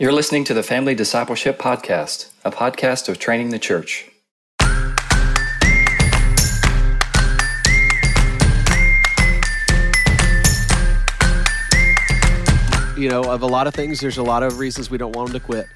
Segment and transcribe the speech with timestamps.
[0.00, 4.08] You're listening to the Family Discipleship Podcast, a podcast of training the church.
[12.96, 15.32] You know, of a lot of things, there's a lot of reasons we don't want
[15.32, 15.66] them to quit.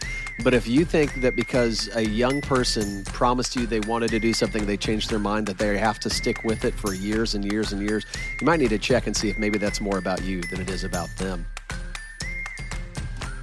[0.43, 4.33] But if you think that because a young person promised you they wanted to do
[4.33, 7.45] something, they changed their mind, that they have to stick with it for years and
[7.45, 8.07] years and years,
[8.41, 10.71] you might need to check and see if maybe that's more about you than it
[10.71, 11.45] is about them.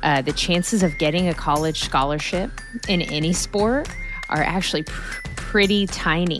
[0.03, 2.49] Uh, the chances of getting a college scholarship
[2.87, 3.87] in any sport
[4.29, 6.39] are actually pr- pretty tiny.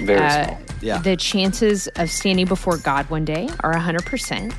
[0.00, 0.60] Very Uh, small.
[0.80, 0.98] Yeah.
[0.98, 4.52] The chances of standing before God one day are 100%.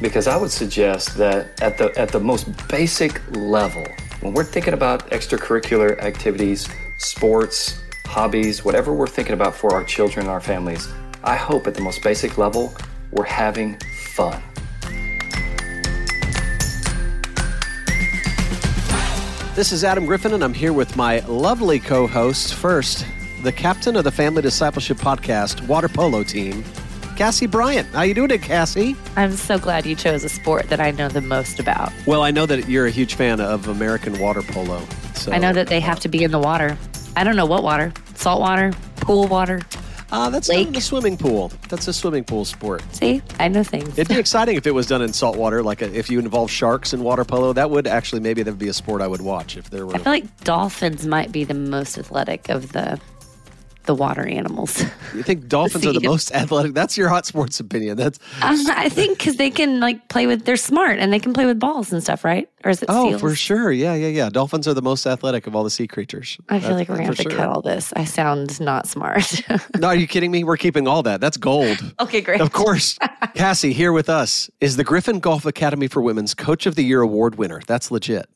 [0.00, 3.86] Because I would suggest that at the at the most basic level,
[4.20, 6.68] when we're thinking about extracurricular activities,
[6.98, 10.86] sports, hobbies, whatever we're thinking about for our children and our families,
[11.24, 12.74] I hope at the most basic level
[13.10, 13.78] we're having
[14.14, 14.42] fun.
[19.56, 22.52] This is Adam Griffin, and I'm here with my lovely co host.
[22.52, 23.06] First,
[23.42, 26.62] the captain of the Family Discipleship Podcast water polo team,
[27.16, 27.88] Cassie Bryant.
[27.88, 28.94] How you doing, it, Cassie?
[29.16, 31.90] I'm so glad you chose a sport that I know the most about.
[32.06, 34.86] Well, I know that you're a huge fan of American water polo.
[35.14, 36.76] So I know that they have to be in the water.
[37.16, 37.94] I don't know what water.
[38.14, 39.62] Salt water, pool water.
[40.12, 40.68] Uh, that's Lake.
[40.68, 41.50] not a swimming pool.
[41.68, 42.82] That's a swimming pool sport.
[42.94, 43.98] See, I know things.
[43.98, 46.50] It'd be exciting if it was done in salt water, like a, if you involve
[46.50, 47.52] sharks in water polo.
[47.52, 49.94] That would actually maybe that would be a sport I would watch if there were.
[49.94, 53.00] I feel like dolphins might be the most athletic of the
[53.86, 54.80] the water animals.
[55.14, 56.74] you think dolphins are the most athletic?
[56.74, 57.96] That's your hot sports opinion.
[57.96, 60.44] That's um, I think because they can like play with.
[60.44, 62.48] They're smart and they can play with balls and stuff, right?
[62.64, 63.20] Or is it oh, seals?
[63.20, 63.72] for sure.
[63.72, 64.28] Yeah, yeah, yeah.
[64.28, 66.38] Dolphins are the most athletic of all the sea creatures.
[66.48, 67.32] I feel like we're gonna have to sure.
[67.32, 67.92] cut all this.
[67.94, 69.42] I sound not smart.
[69.78, 70.42] No, are you kidding me?
[70.42, 71.20] We're keeping all that.
[71.20, 71.78] That's gold.
[72.00, 72.40] okay, great.
[72.40, 72.98] Of course.
[73.34, 77.02] Cassie here with us is the Griffin Golf Academy for Women's Coach of the Year
[77.02, 77.60] award winner.
[77.66, 78.28] That's legit.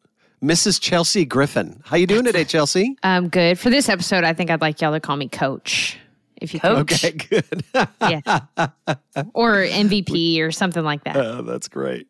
[0.42, 0.80] Mrs.
[0.80, 1.82] Chelsea Griffin.
[1.84, 2.96] How you doing today, Chelsea?
[3.02, 3.58] Um, good.
[3.58, 5.98] For this episode, I think I'd like y'all to call me Coach.
[6.40, 6.72] If you could.
[6.72, 7.62] Okay, good.
[8.00, 8.40] Yeah.
[9.34, 11.16] or MVP or something like that.
[11.16, 12.06] Oh, that's great.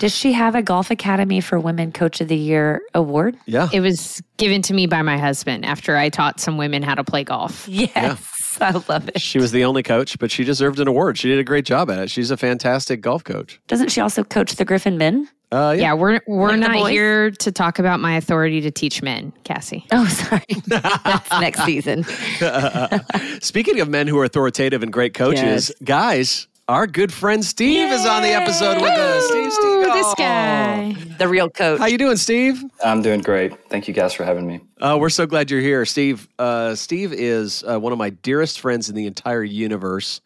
[0.00, 3.38] Does she have a golf academy for women coach of the year award?
[3.46, 3.68] Yeah.
[3.72, 7.04] It was given to me by my husband after I taught some women how to
[7.04, 7.66] play golf.
[7.68, 9.20] Yes, I love it.
[9.20, 11.16] She was the only coach, but she deserved an award.
[11.16, 12.10] She did a great job at it.
[12.10, 13.60] She's a fantastic golf coach.
[13.68, 15.28] Doesn't she also coach the Griffin men?
[15.52, 15.82] Uh, yeah.
[15.82, 19.84] Yeah, we're we're Like not here to talk about my authority to teach men, Cassie.
[19.90, 20.44] Oh, sorry.
[20.66, 22.04] That's next season.
[23.40, 25.72] Speaking of men who are authoritative and great coaches, Yes.
[25.82, 29.26] guys, our good friend Steve is on the episode with us.
[29.26, 30.14] Steve, Steve, Ooh, this oh.
[30.16, 30.92] guy.
[31.18, 31.80] The real coach.
[31.80, 32.62] How you doing, Steve?
[32.84, 33.52] I'm doing great.
[33.68, 34.60] Thank you guys for having me.
[34.80, 36.28] Uh, we're so glad you're here, Steve.
[36.38, 40.20] Uh, Steve is uh, one of my dearest friends in the entire universe,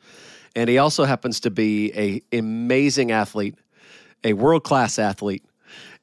[0.55, 3.57] and he also happens to be a amazing athlete,
[4.25, 5.45] a world class athlete,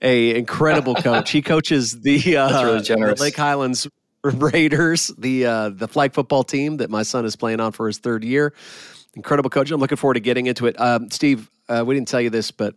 [0.02, 1.32] a incredible coach.
[1.32, 3.16] He coaches the, uh, really the.
[3.20, 3.88] Lake Highlands
[4.24, 7.98] Raiders, the uh, the flag football team that my son is playing on for his
[7.98, 8.54] third year.
[9.16, 9.72] Incredible coach.
[9.72, 10.80] I'm looking forward to getting into it.
[10.80, 12.76] Um, Steve, uh, we didn't tell you this, but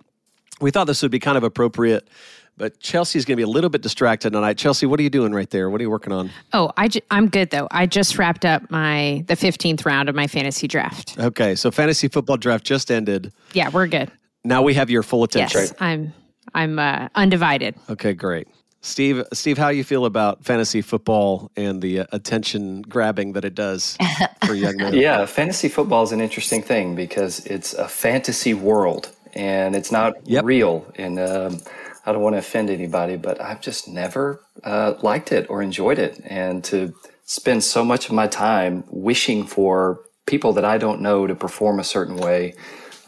[0.61, 2.09] we thought this would be kind of appropriate.
[2.57, 4.57] But Chelsea's going to be a little bit distracted tonight.
[4.57, 5.69] Chelsea, what are you doing right there?
[5.71, 6.31] What are you working on?
[6.53, 7.67] Oh, I ju- I'm good though.
[7.73, 11.19] I just wrapped up my the 15th round of my fantasy draft.
[11.19, 13.33] Okay, so fantasy football draft just ended.
[13.55, 14.11] Yeah, we're good.
[14.45, 15.61] Now we have your full attention.
[15.61, 16.13] Yes, I'm
[16.55, 17.75] I'm uh, undivided.
[17.91, 18.47] Okay, great.
[18.83, 23.55] Steve, Steve, how you feel about fantasy football and the uh, attention grabbing that it
[23.55, 23.97] does
[24.45, 24.93] for young men?
[24.95, 30.13] Yeah, fantasy football is an interesting thing because it's a fantasy world and it's not
[30.29, 30.45] Yep.
[30.45, 30.85] real.
[30.97, 31.61] And um,
[32.05, 35.99] I don't want to offend anybody, but I've just never uh, liked it or enjoyed
[35.99, 36.21] it.
[36.27, 36.93] And to
[37.25, 41.81] spend so much of my time wishing for people that I don't know to perform
[41.81, 42.53] a certain way,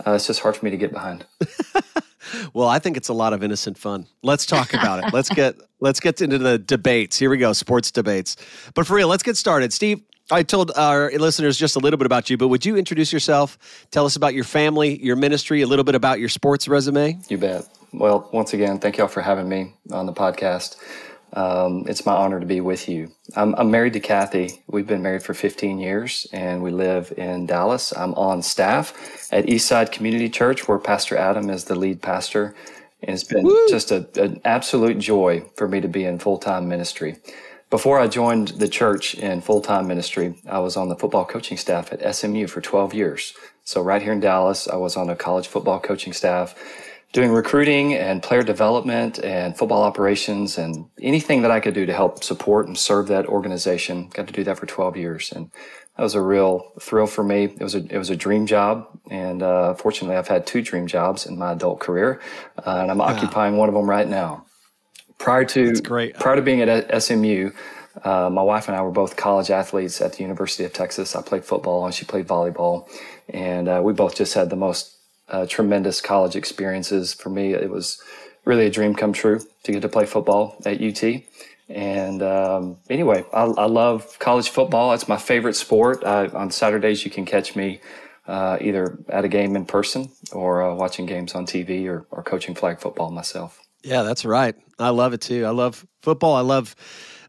[0.07, 1.25] uh, it's just hard for me to get behind.
[2.53, 4.07] Well, I think it's a lot of innocent fun.
[4.23, 5.12] Let's talk about it.
[5.12, 7.19] Let's get let's get into the debates.
[7.19, 8.37] Here we go, sports debates.
[8.75, 9.73] But for real, let's get started.
[9.73, 13.12] Steve, I told our listeners just a little bit about you, but would you introduce
[13.12, 13.59] yourself?
[13.91, 17.19] Tell us about your family, your ministry, a little bit about your sports resume.
[17.28, 17.69] You bet.
[17.93, 20.77] Well, once again, thank y'all for having me on the podcast.
[21.36, 23.12] Um, it's my honor to be with you.
[23.36, 24.62] I'm, I'm married to Kathy.
[24.68, 27.92] We've been married for 15 years and we live in Dallas.
[27.94, 32.54] I'm on staff at Eastside Community Church where Pastor Adam is the lead pastor.
[33.03, 36.68] And it's been just a, an absolute joy for me to be in full time
[36.68, 37.16] ministry.
[37.68, 41.59] Before I joined the church in full time ministry, I was on the football coaching
[41.59, 43.34] staff at SMU for 12 years.
[43.65, 46.54] So, right here in Dallas, I was on a college football coaching staff.
[47.12, 51.92] Doing recruiting and player development and football operations and anything that I could do to
[51.92, 54.10] help support and serve that organization.
[54.12, 55.32] Got to do that for 12 years.
[55.32, 55.50] And
[55.97, 57.44] that was a real thrill for me.
[57.44, 58.86] It was a, it was a dream job.
[59.10, 62.20] And, uh, fortunately, I've had two dream jobs in my adult career.
[62.58, 63.04] Uh, and I'm yeah.
[63.04, 64.44] occupying one of them right now.
[65.18, 65.80] Prior to,
[66.18, 67.50] prior to being at SMU,
[68.04, 71.16] uh, my wife and I were both college athletes at the University of Texas.
[71.16, 72.88] I played football and she played volleyball.
[73.30, 74.96] And uh, we both just had the most
[75.28, 77.15] uh, tremendous college experiences.
[77.15, 78.03] For me, it was
[78.45, 81.23] really a dream come true to get to play football at UT.
[81.69, 84.93] And um, anyway, I, I, love college football.
[84.93, 86.05] It's my favorite sport.
[86.05, 87.81] I, on Saturdays, you can catch me
[88.28, 92.23] uh, either at a game in person or uh, watching games on TV or, or
[92.23, 93.61] coaching flag football myself.
[93.83, 94.55] Yeah, that's right.
[94.78, 95.45] I love it too.
[95.45, 96.34] I love football.
[96.34, 96.77] I love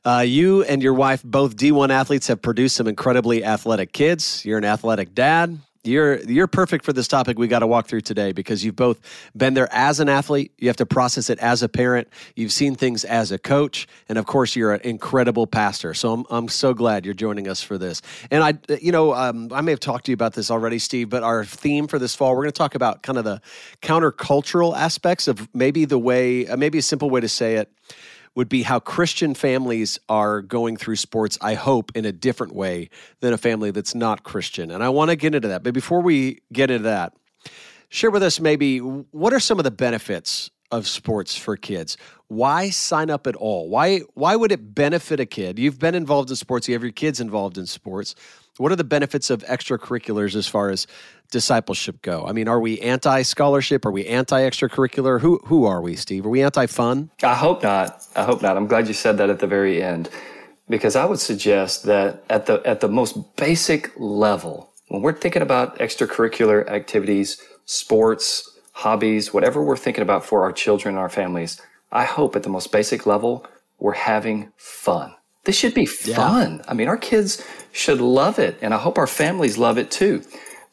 [0.05, 4.45] uh, you and your wife, both D1 athletes, have produced some incredibly athletic kids.
[4.45, 5.59] You're an athletic dad.
[5.83, 8.99] You're you're perfect for this topic we got to walk through today because you've both
[9.35, 12.75] been there as an athlete, you have to process it as a parent, you've seen
[12.75, 15.93] things as a coach, and of course you're an incredible pastor.
[15.93, 18.01] So I'm I'm so glad you're joining us for this.
[18.31, 21.09] And I you know um, I may have talked to you about this already, Steve,
[21.09, 23.41] but our theme for this fall we're going to talk about kind of the
[23.81, 27.71] countercultural aspects of maybe the way uh, maybe a simple way to say it
[28.37, 32.91] would be how Christian families are going through sports, I hope, in a different way
[33.19, 34.69] than a family that's not Christian.
[34.69, 35.63] And I want to get into that.
[35.63, 37.13] But before we get into that,
[37.89, 41.97] share with us maybe what are some of the benefits of sports for kids?
[42.27, 43.69] Why sign up at all?
[43.69, 45.57] Why why would it benefit a kid?
[45.57, 48.13] You've been involved in sports, you have your kids involved in sports.
[48.57, 50.85] What are the benefits of extracurriculars as far as
[51.31, 52.25] discipleship go?
[52.25, 53.85] I mean, are we anti scholarship?
[53.85, 55.21] Are we anti extracurricular?
[55.21, 56.25] Who who are we, Steve?
[56.25, 57.09] Are we anti fun?
[57.23, 58.05] I hope not.
[58.15, 58.57] I hope not.
[58.57, 60.09] I'm glad you said that at the very end,
[60.69, 65.41] because I would suggest that at the at the most basic level, when we're thinking
[65.41, 71.61] about extracurricular activities, sports, hobbies, whatever we're thinking about for our children and our families,
[71.91, 73.45] I hope at the most basic level
[73.79, 75.13] we're having fun.
[75.45, 76.57] This should be fun.
[76.57, 76.63] Yeah.
[76.67, 77.41] I mean, our kids
[77.71, 80.21] should love it, and I hope our families love it too.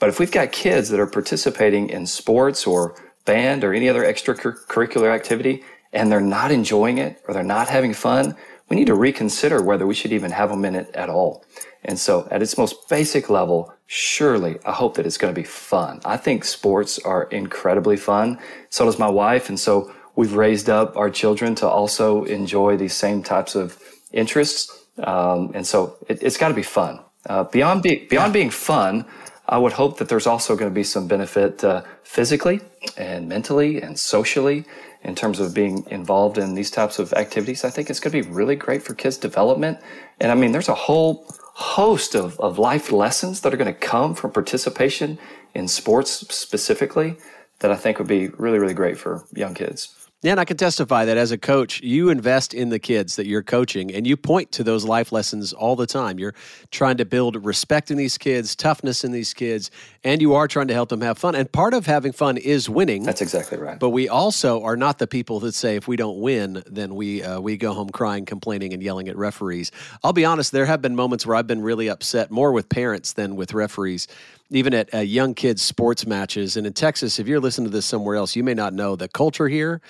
[0.04, 4.02] But if we've got kids that are participating in sports or band or any other
[4.02, 5.64] extracurricular activity
[5.94, 8.36] and they're not enjoying it or they're not having fun,
[8.68, 11.42] we need to reconsider whether we should even have them in it at all.
[11.86, 15.46] And so at its most basic level, surely I hope that it's going to be
[15.46, 16.02] fun.
[16.04, 18.38] I think sports are incredibly fun.
[18.68, 19.48] So does my wife.
[19.48, 23.80] And so we've raised up our children to also enjoy these same types of
[24.12, 24.84] interests.
[24.98, 27.00] Um, and so it, has got to be fun.
[27.26, 29.06] Uh, beyond, be, beyond being fun,
[29.46, 32.60] I would hope that there's also going to be some benefit uh, physically
[32.96, 34.64] and mentally and socially
[35.02, 37.62] in terms of being involved in these types of activities.
[37.62, 39.78] I think it's going to be really great for kids' development.
[40.18, 43.78] And I mean, there's a whole host of, of life lessons that are going to
[43.78, 45.18] come from participation
[45.54, 47.16] in sports specifically
[47.60, 50.03] that I think would be really, really great for young kids.
[50.24, 53.26] Yeah, and I can testify that as a coach, you invest in the kids that
[53.26, 56.18] you're coaching and you point to those life lessons all the time.
[56.18, 56.32] You're
[56.70, 59.70] trying to build respect in these kids, toughness in these kids,
[60.02, 61.34] and you are trying to help them have fun.
[61.34, 63.02] And part of having fun is winning.
[63.02, 63.78] That's exactly right.
[63.78, 67.22] But we also are not the people that say if we don't win, then we
[67.22, 69.72] uh, we go home crying, complaining, and yelling at referees.
[70.02, 73.12] I'll be honest, there have been moments where I've been really upset more with parents
[73.12, 74.08] than with referees
[74.50, 76.56] even at uh, young kids' sports matches.
[76.56, 79.08] And in Texas, if you're listening to this somewhere else, you may not know the
[79.08, 79.80] culture here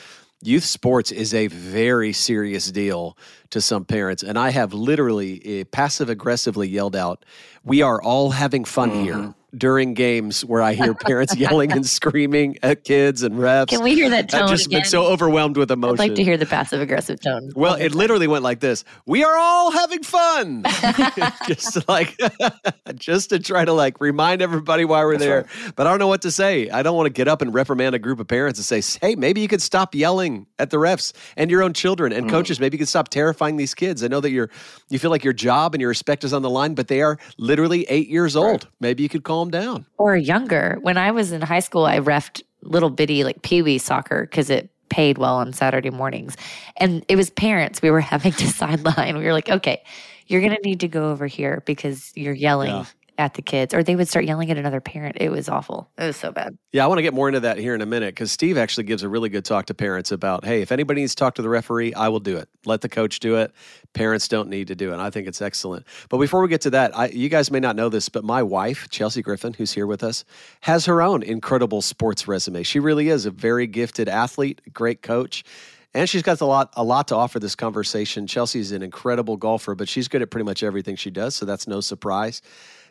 [0.46, 3.16] youth sports is a very serious deal
[3.50, 4.22] to some parents.
[4.22, 7.24] And I have literally uh, passive aggressively yelled out,
[7.64, 9.02] We are all having fun mm-hmm.
[9.02, 13.68] here during games where I hear parents yelling and screaming at kids and refs.
[13.68, 14.42] Can we hear that tone?
[14.42, 14.80] I've just again?
[14.80, 16.00] been so overwhelmed with emotion.
[16.00, 17.50] I'd like to hear the passive aggressive tone.
[17.54, 20.64] Well, it literally went like this: "We are all having fun,"
[21.46, 22.16] just to like,
[22.94, 25.48] just to try to like remind everybody why we're That's there.
[25.64, 25.72] Right.
[25.76, 26.68] But I don't know what to say.
[26.70, 29.14] I don't want to get up and reprimand a group of parents and say, "Hey,
[29.14, 32.30] maybe you could stop yelling at the refs and your own children and mm.
[32.30, 32.60] coaches.
[32.60, 34.02] Maybe you could stop terrifying these kids.
[34.02, 34.50] I know that you're
[34.88, 37.18] you feel like your job and your respect is on the line, but they are
[37.38, 38.64] literally eight years old.
[38.64, 38.66] Right.
[38.80, 40.78] Maybe you could calm down or younger.
[40.82, 44.50] When I was in high school, I refed little bitty like pee wee soccer because
[44.50, 46.36] it paid well on Saturday mornings.
[46.76, 49.18] And it was parents we were having to sideline.
[49.18, 49.82] We were like, okay,
[50.26, 52.84] you're going to need to go over here because you're yelling yeah
[53.18, 55.16] at the kids or they would start yelling at another parent.
[55.20, 55.90] It was awful.
[55.98, 56.56] It was so bad.
[56.72, 58.84] Yeah, I want to get more into that here in a minute because Steve actually
[58.84, 61.42] gives a really good talk to parents about hey, if anybody needs to talk to
[61.42, 62.48] the referee, I will do it.
[62.64, 63.52] Let the coach do it.
[63.92, 64.98] Parents don't need to do it.
[64.98, 65.86] I think it's excellent.
[66.08, 68.42] But before we get to that, I, you guys may not know this, but my
[68.42, 70.24] wife, Chelsea Griffin, who's here with us,
[70.62, 72.62] has her own incredible sports resume.
[72.62, 75.44] She really is a very gifted athlete, great coach.
[75.96, 78.26] And she's got a lot, a lot to offer this conversation.
[78.26, 81.68] Chelsea's an incredible golfer, but she's good at pretty much everything she does, so that's
[81.68, 82.42] no surprise.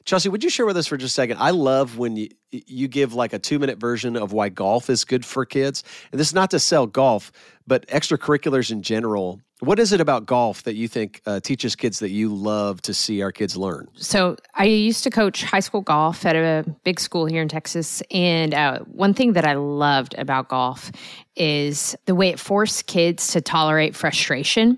[0.05, 1.37] Chelsea, would you share with us for just a second?
[1.39, 5.05] I love when you you give like a two minute version of why golf is
[5.05, 5.83] good for kids.
[6.11, 7.31] And this is not to sell golf,
[7.65, 9.39] but extracurriculars in general.
[9.59, 12.93] What is it about golf that you think uh, teaches kids that you love to
[12.93, 13.87] see our kids learn?
[13.95, 18.03] So, I used to coach high school golf at a big school here in Texas.
[18.11, 20.91] And uh, one thing that I loved about golf
[21.37, 24.77] is the way it forced kids to tolerate frustration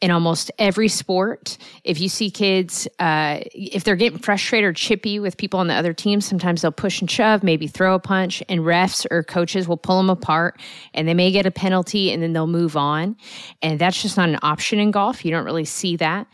[0.00, 1.56] in almost every sport.
[1.84, 5.74] If you see kids, uh, if they're getting frustrated or chippy with people on the
[5.74, 9.66] other team, sometimes they'll push and shove, maybe throw a punch, and refs or coaches
[9.66, 10.60] will pull them apart
[10.92, 13.16] and they may get a penalty and then they'll move on.
[13.62, 15.24] And that's just not an option in golf.
[15.24, 16.26] You don't really see that.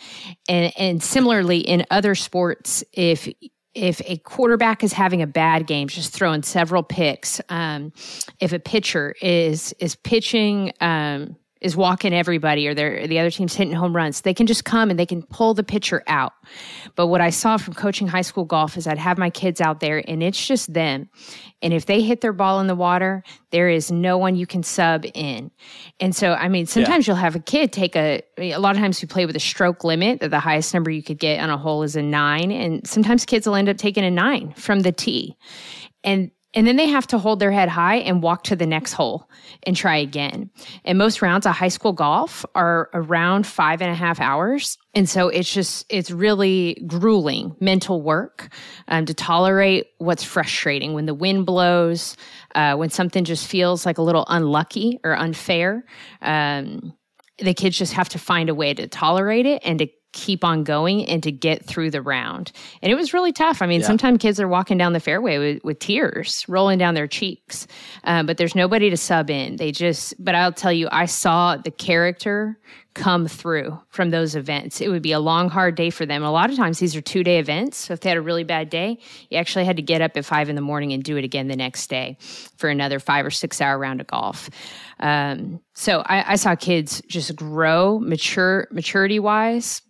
[0.48, 3.28] And, and similarly, in other sports, if
[3.74, 7.40] if a quarterback is having a bad game, just throwing several picks.
[7.48, 7.92] Um,
[8.40, 13.54] if a pitcher is is pitching um, is walking everybody or they're, the other team's
[13.54, 14.22] hitting home runs.
[14.22, 16.32] They can just come and they can pull the pitcher out.
[16.96, 19.80] But what I saw from coaching high school golf is I'd have my kids out
[19.80, 21.08] there and it's just them.
[21.60, 24.62] And if they hit their ball in the water, there is no one you can
[24.62, 25.50] sub in.
[26.00, 27.12] And so, I mean, sometimes yeah.
[27.12, 29.84] you'll have a kid take a, a lot of times you play with a stroke
[29.84, 32.50] limit that the highest number you could get on a hole is a nine.
[32.50, 35.36] And sometimes kids will end up taking a nine from the tee.
[36.02, 38.92] And and then they have to hold their head high and walk to the next
[38.92, 39.28] hole
[39.62, 40.50] and try again.
[40.84, 44.76] And most rounds of high school golf are around five and a half hours.
[44.92, 48.52] And so it's just, it's really grueling mental work
[48.88, 52.16] um, to tolerate what's frustrating when the wind blows,
[52.56, 55.84] uh, when something just feels like a little unlucky or unfair.
[56.20, 56.94] Um,
[57.38, 60.64] the kids just have to find a way to tolerate it and to keep on
[60.64, 62.52] going and to get through the round.
[62.82, 63.62] And it was really tough.
[63.62, 63.86] I mean, yeah.
[63.86, 67.66] sometimes kids are walking down the fairway with, with tears rolling down their cheeks,
[68.04, 69.56] um, but there's nobody to sub in.
[69.56, 72.58] They just, but I'll tell you, I saw the character
[72.94, 74.80] come through from those events.
[74.80, 76.24] It would be a long, hard day for them.
[76.24, 77.76] A lot of times these are two day events.
[77.78, 78.98] So if they had a really bad day,
[79.28, 81.46] you actually had to get up at five in the morning and do it again
[81.46, 82.18] the next day
[82.56, 84.50] for another five or six hour round of golf.
[84.98, 89.82] Um, so I, I saw kids just grow, mature, maturity wise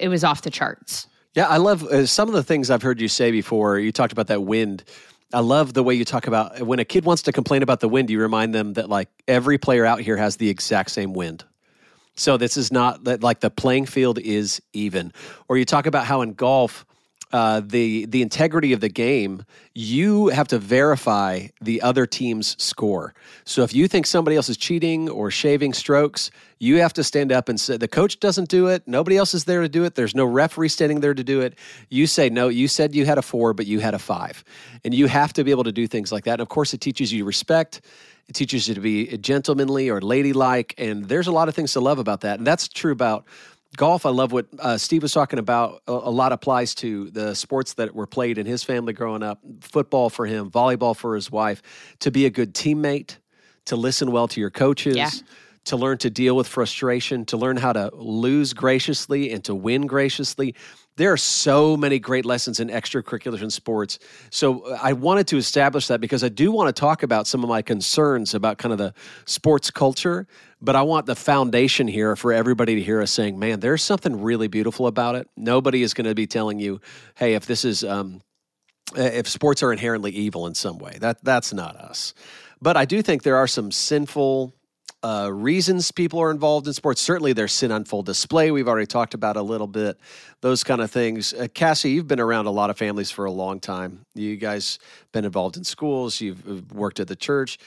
[0.00, 1.06] it was off the charts.
[1.34, 3.78] Yeah, I love uh, some of the things I've heard you say before.
[3.78, 4.84] You talked about that wind.
[5.32, 7.88] I love the way you talk about when a kid wants to complain about the
[7.88, 11.44] wind, you remind them that like every player out here has the exact same wind.
[12.14, 15.12] So this is not that like the playing field is even.
[15.48, 16.84] Or you talk about how in golf,
[17.32, 19.44] uh, the the integrity of the game,
[19.74, 23.14] you have to verify the other team's score.
[23.44, 27.30] So if you think somebody else is cheating or shaving strokes, you have to stand
[27.30, 28.82] up and say the coach doesn't do it.
[28.86, 29.94] Nobody else is there to do it.
[29.94, 31.58] There's no referee standing there to do it.
[31.90, 32.48] You say no.
[32.48, 34.42] You said you had a four, but you had a five,
[34.84, 36.34] and you have to be able to do things like that.
[36.34, 37.82] And of course, it teaches you respect.
[38.28, 41.80] It teaches you to be gentlemanly or ladylike, and there's a lot of things to
[41.80, 42.38] love about that.
[42.38, 43.24] And that's true about
[43.76, 47.34] golf i love what uh, steve was talking about a, a, lot applies to the
[47.34, 51.30] sports that were played in his family growing up football for him volleyball for his
[51.30, 51.62] wife
[52.00, 53.16] to be a good teammate
[53.66, 55.10] to listen well to your coaches yeah.
[55.64, 59.86] to learn to deal with frustration to learn how to lose graciously and to win
[59.86, 60.54] graciously
[60.98, 64.00] there are so many great lessons in extracurriculars and sports.
[64.30, 67.44] So uh, I wanted to establish that because I do want to talk about some
[67.44, 68.92] of my concerns about kind of the
[69.24, 70.26] sports culture,
[70.60, 74.20] but I want the foundation here for everybody to hear us saying, man, there's something
[74.20, 75.28] really beautiful about it.
[75.36, 76.80] Nobody is going to be telling you,
[77.14, 78.20] hey, if this is, um,
[78.96, 82.12] if sports are inherently evil in some way, that that's not us.
[82.60, 84.52] But I do think there are some sinful
[85.02, 87.00] uh, reasons people are involved in sports.
[87.00, 88.50] Certainly, there's sin on full display.
[88.50, 89.98] We've already talked about a little bit
[90.40, 91.32] those kind of things.
[91.32, 94.00] Uh, Cassie, you've been around a lot of families for a long time.
[94.14, 94.78] You guys
[95.12, 96.20] been involved in schools.
[96.20, 97.58] You've uh, worked at the church.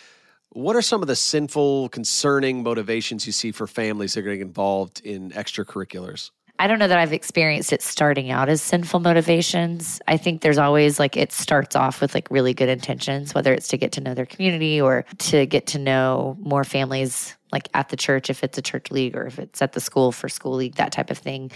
[0.54, 4.42] What are some of the sinful, concerning motivations you see for families that are getting
[4.42, 6.32] involved in extracurriculars?
[6.60, 10.00] I don't know that I've experienced it starting out as sinful motivations.
[10.08, 13.68] I think there's always like it starts off with like really good intentions, whether it's
[13.70, 17.90] to get to know their community or to get to know more families like at
[17.90, 20.54] the church if it's a church league or if it's at the school for school
[20.54, 21.52] league, that type of thing.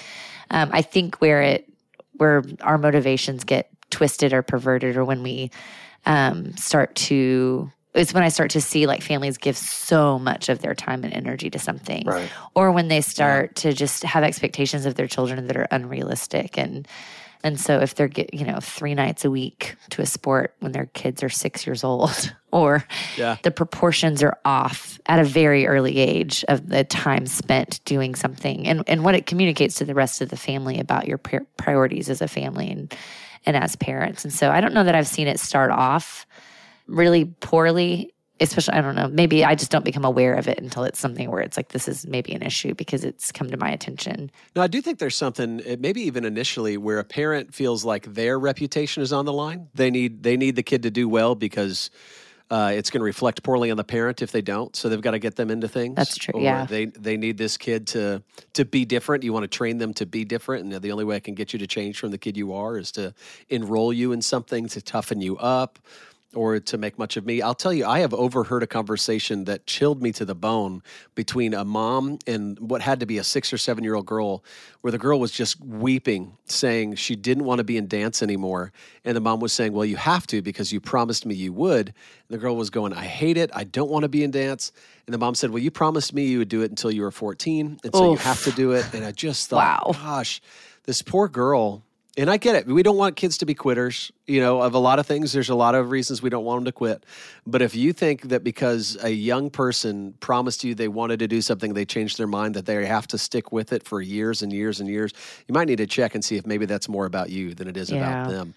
[0.50, 1.70] Um, I think where it
[2.18, 5.52] where our motivations get twisted or perverted or when we
[6.06, 10.60] um, start to it's when I start to see like families give so much of
[10.60, 12.30] their time and energy to something, right.
[12.54, 13.72] or when they start yeah.
[13.72, 16.88] to just have expectations of their children that are unrealistic and
[17.46, 20.72] and so if they're get you know three nights a week to a sport when
[20.72, 22.84] their kids are six years old, or
[23.18, 23.38] yeah.
[23.44, 28.68] the proportions are off at a very early age of the time spent doing something,
[28.68, 32.20] and and what it communicates to the rest of the family about your priorities as
[32.20, 32.96] a family and
[33.46, 34.24] and as parents.
[34.24, 36.26] And so I don't know that I've seen it start off
[36.88, 40.84] really poorly especially I don't know, maybe I just don't become aware of it until
[40.84, 43.70] it's something where it's like this is maybe an issue because it's come to my
[43.70, 44.30] attention.
[44.56, 48.14] No, I do think there's something eh, maybe even initially where a parent feels like
[48.14, 49.70] their reputation is on the line.
[49.74, 51.90] They need they need the kid to do well because
[52.52, 54.76] uh, it's going to reflect poorly on the parent if they don't.
[54.76, 55.96] So they've got to get them into things.
[55.96, 56.36] That's true.
[56.36, 56.66] Or yeah.
[56.66, 58.22] They they need this kid to
[58.54, 59.24] to be different.
[59.24, 61.54] You want to train them to be different, and the only way I can get
[61.54, 63.14] you to change from the kid you are is to
[63.48, 65.80] enroll you in something to toughen you up
[66.36, 67.42] or to make much of me.
[67.42, 70.84] I'll tell you, I have overheard a conversation that chilled me to the bone
[71.16, 74.44] between a mom and what had to be a six or seven year old girl,
[74.82, 78.72] where the girl was just weeping, saying she didn't want to be in dance anymore.
[79.04, 81.88] And the mom was saying, Well, you have to because you promised me you would.
[81.88, 81.96] And
[82.30, 83.50] the girl was going, I hate it.
[83.54, 84.72] I don't want to be in dance.
[85.08, 87.12] And the mom said, Well, you promised me you would do it until you were
[87.12, 87.80] 14.
[87.84, 88.20] And so Oof.
[88.20, 88.86] you have to do it.
[88.94, 89.92] And I just thought, wow.
[89.94, 90.42] gosh,
[90.84, 91.84] this poor girl
[92.18, 92.66] and I get it.
[92.66, 94.12] We don't want kids to be quitters.
[94.26, 96.60] You know, of a lot of things, there's a lot of reasons we don't want
[96.60, 97.06] them to quit.
[97.46, 101.42] But if you think that because a young person promised you they wanted to do
[101.42, 104.54] something, they changed their mind, that they have to stick with it for years and
[104.54, 105.14] years and years,
[105.48, 107.76] you might need to check and see if maybe that's more about you than it
[107.76, 107.98] is yeah.
[107.98, 108.54] about them.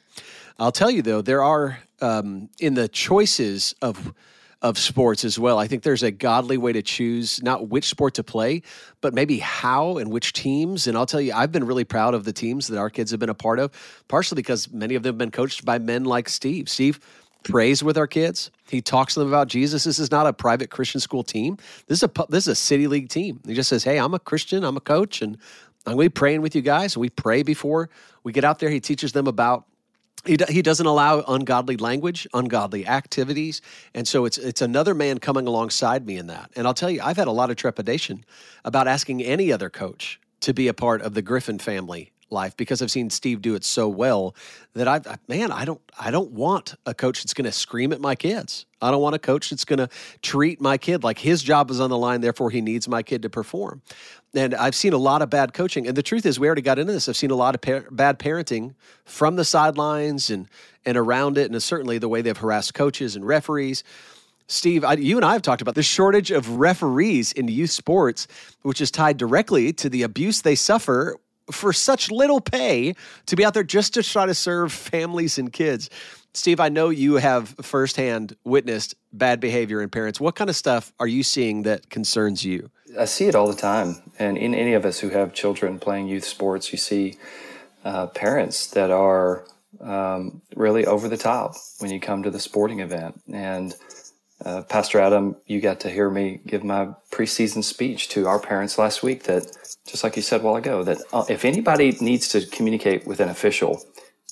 [0.58, 4.12] I'll tell you though, there are um, in the choices of
[4.60, 5.58] of sports as well.
[5.58, 8.62] I think there's a godly way to choose not which sport to play,
[9.00, 10.86] but maybe how and which teams.
[10.88, 13.20] And I'll tell you, I've been really proud of the teams that our kids have
[13.20, 13.70] been a part of,
[14.08, 16.68] partially because many of them have been coached by men like Steve.
[16.68, 16.98] Steve
[17.44, 18.50] prays with our kids.
[18.68, 19.84] He talks to them about Jesus.
[19.84, 21.56] This is not a private Christian school team.
[21.86, 23.40] This is a this is a city league team.
[23.46, 24.64] He just says, "Hey, I'm a Christian.
[24.64, 25.38] I'm a coach, and
[25.86, 27.90] I'm going to be praying with you guys." We pray before
[28.24, 28.70] we get out there.
[28.70, 29.66] He teaches them about
[30.26, 33.60] he, he doesn't allow ungodly language, ungodly activities,
[33.94, 36.50] and so it's it's another man coming alongside me in that.
[36.56, 38.25] And I'll tell you, I've had a lot of trepidation
[38.64, 42.82] about asking any other coach to be a part of the Griffin family life because
[42.82, 44.35] I've seen Steve do it so well
[44.75, 48.00] that I've man, I don't I don't want a coach that's going to scream at
[48.00, 48.66] my kids.
[48.80, 49.88] I don't want a coach that's going to
[50.23, 53.23] treat my kid like his job is on the line, therefore he needs my kid
[53.23, 53.82] to perform.
[54.35, 55.87] And I've seen a lot of bad coaching.
[55.87, 57.08] And the truth is, we already got into this.
[57.08, 60.49] I've seen a lot of par- bad parenting from the sidelines and
[60.85, 63.85] and around it, and certainly the way they've harassed coaches and referees.
[64.50, 68.26] Steve, I, you and I have talked about the shortage of referees in youth sports,
[68.62, 71.16] which is tied directly to the abuse they suffer
[71.50, 72.94] for such little pay
[73.26, 75.90] to be out there just to try to serve families and kids.
[76.34, 80.20] Steve, I know you have firsthand witnessed bad behavior in parents.
[80.20, 82.70] What kind of stuff are you seeing that concerns you?
[82.98, 83.96] I see it all the time.
[84.18, 87.16] And in any of us who have children playing youth sports, you see
[87.84, 89.44] uh, parents that are
[89.80, 93.20] um, really over the top when you come to the sporting event.
[93.32, 93.74] And
[94.44, 98.79] uh, Pastor Adam, you got to hear me give my preseason speech to our parents
[98.79, 99.44] last week that,
[99.87, 103.20] just like you said a while ago, that uh, if anybody needs to communicate with
[103.20, 103.83] an official,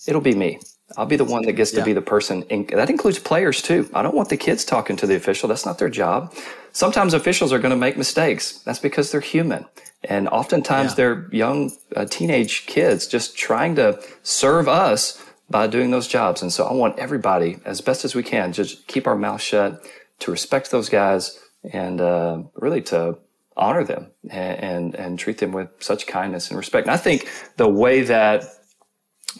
[0.07, 0.61] it'll be me.
[0.97, 1.85] I'll be the one that gets to yeah.
[1.85, 2.45] be the person.
[2.45, 3.91] In, that includes players too.
[3.93, 5.49] I don't want the kids talking to the official.
[5.49, 6.33] That's not their job.
[6.73, 8.61] Sometimes officials are going to make mistakes.
[8.61, 9.67] That's because they're human.
[10.05, 10.95] And oftentimes yeah.
[10.95, 16.43] they're young uh, teenage kids just trying to serve us by doing those jobs.
[16.43, 19.85] And so I want everybody, as best as we can, just keep our mouth shut,
[20.21, 21.39] to respect those guys,
[21.73, 23.19] and uh, really to
[23.57, 26.87] honor them and, and, and treat them with such kindness and respect.
[26.87, 28.45] And I think the way that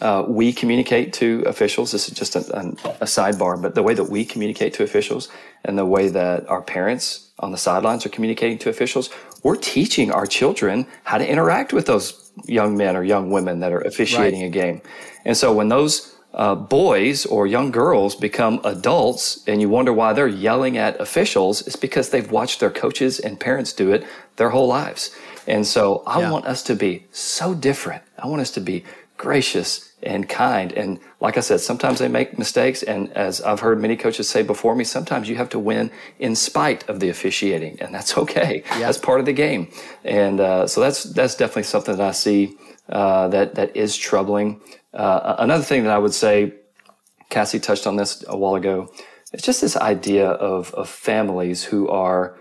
[0.01, 1.91] uh, we communicate to officials.
[1.91, 5.27] This is just a, a, sidebar, but the way that we communicate to officials
[5.65, 9.09] and the way that our parents on the sidelines are communicating to officials,
[9.43, 13.71] we're teaching our children how to interact with those young men or young women that
[13.71, 14.47] are officiating right.
[14.47, 14.81] a game.
[15.25, 20.13] And so when those uh, boys or young girls become adults and you wonder why
[20.13, 24.51] they're yelling at officials, it's because they've watched their coaches and parents do it their
[24.51, 25.15] whole lives.
[25.47, 26.31] And so I yeah.
[26.31, 28.03] want us to be so different.
[28.19, 28.83] I want us to be
[29.17, 30.71] gracious and kind.
[30.73, 32.83] And like I said, sometimes they make mistakes.
[32.83, 36.35] And as I've heard many coaches say before me, sometimes you have to win in
[36.35, 38.63] spite of the officiating, and that's okay.
[38.71, 38.79] Yeah.
[38.79, 39.71] That's part of the game.
[40.03, 42.55] And uh, so that's that's definitely something that I see
[42.89, 44.61] uh, that that is troubling.
[44.93, 46.53] Uh, another thing that I would say,
[47.29, 48.89] Cassie touched on this a while ago.
[49.33, 52.37] It's just this idea of of families who are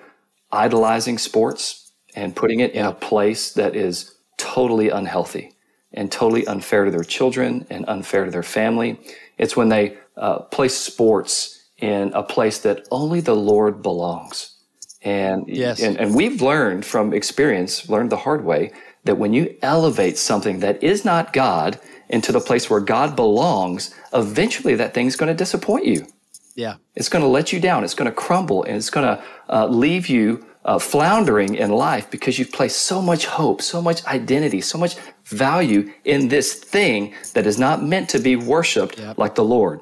[0.53, 2.81] idolizing sports and putting it yeah.
[2.81, 5.56] in a place that is totally unhealthy
[5.97, 9.01] and totally unfair to their children and unfair to their family.
[9.39, 14.55] It's when they uh, place sports in a place that only the Lord belongs.
[15.03, 15.81] And, yes.
[15.83, 18.73] and, and we've learned from experience, learned the hard way,
[19.05, 21.79] that when you elevate something that is not God
[22.09, 26.07] into the place where God belongs, eventually that thing's going to disappoint you.
[26.55, 26.77] Yeah.
[26.95, 27.85] It's going to let you down.
[27.85, 32.11] It's going to crumble and it's going to uh, leave you uh, floundering in life
[32.11, 37.15] because you've placed so much hope, so much identity, so much value in this thing
[37.35, 39.17] that is not meant to be worshiped yep.
[39.17, 39.81] like the Lord.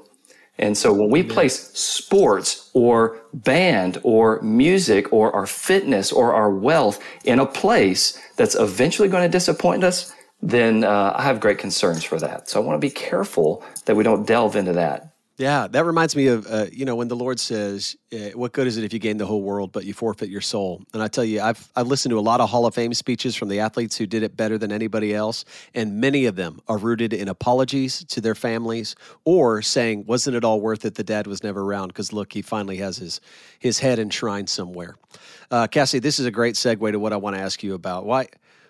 [0.59, 6.51] And so when we place sports or band or music or our fitness or our
[6.51, 11.59] wealth in a place that's eventually going to disappoint us, then uh, I have great
[11.59, 12.49] concerns for that.
[12.49, 15.14] So I want to be careful that we don't delve into that.
[15.37, 18.69] Yeah, that reminds me of uh, you know when the Lord says, uh, "What good
[18.69, 21.09] is it if you gain the whole world but you forfeit your soul?" And I
[21.09, 23.59] tell you, I've I've listened to a lot of Hall of Fame speeches from the
[23.59, 25.45] athletes who did it better than anybody else,
[25.75, 28.95] and many of them are rooted in apologies to their families
[29.25, 30.95] or saying, "Wasn't it all worth it?
[30.95, 33.21] The dad was never around because look, he finally has his
[33.59, 34.95] his head enshrined somewhere."
[35.51, 38.07] Uh, Cassie, this is a great segue to what I want to ask you about.
[38.07, 38.29] Why?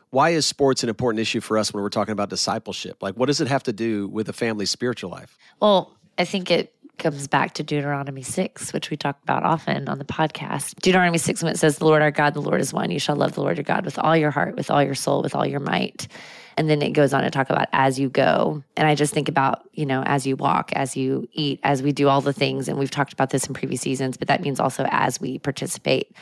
[0.09, 3.03] Why is sports an important issue for us when we're talking about discipleship?
[3.03, 5.37] Like, what does it have to do with a family's spiritual life?
[5.61, 9.99] Well, I think it comes back to Deuteronomy 6, which we talk about often on
[9.99, 10.77] the podcast.
[10.77, 13.17] Deuteronomy 6, when it says, The Lord our God, the Lord is one, you shall
[13.17, 15.47] love the Lord your God with all your heart, with all your soul, with all
[15.47, 16.09] your might.
[16.57, 18.63] And then it goes on to talk about as you go.
[18.77, 21.91] And I just think about, you know, as you walk, as you eat, as we
[21.91, 22.69] do all the things.
[22.69, 26.13] And we've talked about this in previous seasons, but that means also as we participate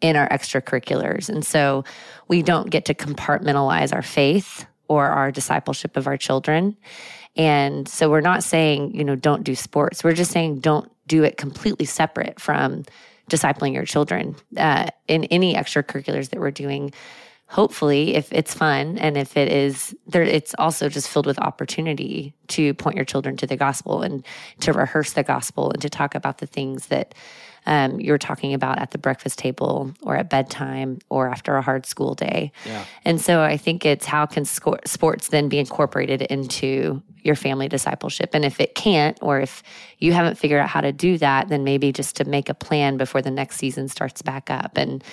[0.00, 1.28] in our extracurriculars.
[1.28, 1.84] And so
[2.28, 6.76] we don't get to compartmentalize our faith or our discipleship of our children.
[7.36, 10.02] And so we're not saying, you know, don't do sports.
[10.02, 12.84] We're just saying don't do it completely separate from
[13.30, 16.92] discipling your children uh, in any extracurriculars that we're doing.
[17.46, 22.32] Hopefully, if it's fun and if it is there, it's also just filled with opportunity
[22.48, 24.24] to point your children to the gospel and
[24.60, 27.14] to rehearse the gospel and to talk about the things that
[27.66, 31.86] um, you're talking about at the breakfast table or at bedtime or after a hard
[31.86, 32.52] school day.
[32.66, 32.84] Yeah.
[33.04, 38.30] And so I think it's how can sports then be incorporated into your family discipleship?
[38.32, 39.62] And if it can't, or if
[39.98, 42.96] you haven't figured out how to do that, then maybe just to make a plan
[42.96, 44.76] before the next season starts back up.
[44.76, 45.04] And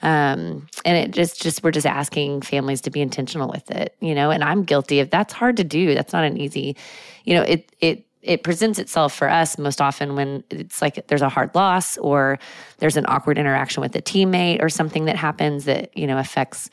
[0.00, 4.14] um, and it just just we're just asking families to be intentional with it, you
[4.14, 4.30] know.
[4.30, 5.94] And I'm guilty of that's hard to do.
[5.94, 6.76] That's not an easy,
[7.24, 7.42] you know.
[7.42, 11.54] It it it presents itself for us most often when it's like there's a hard
[11.54, 12.38] loss or
[12.76, 16.68] there's an awkward interaction with a teammate or something that happens that you know affects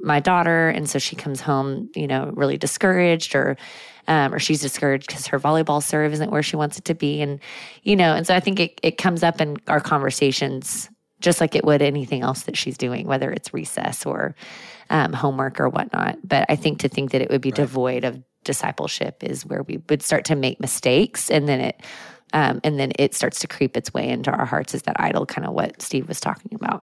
[0.00, 0.70] my daughter.
[0.70, 3.56] And so she comes home you know really discouraged or
[4.08, 7.20] um, or she's discouraged because her volleyball serve isn't where she wants it to be.
[7.20, 7.38] And
[7.82, 10.88] you know and so i think it, it comes up in our conversations
[11.20, 14.34] just like it would anything else that she's doing whether it's recess or
[14.90, 16.16] um, homework or whatnot.
[16.26, 17.56] But i think to think that it would be right.
[17.56, 21.82] devoid of discipleship is where we would start to make mistakes and then it
[22.32, 24.74] um, and then it starts to creep its way into our hearts.
[24.74, 26.82] Is that idol kind of what steve was talking about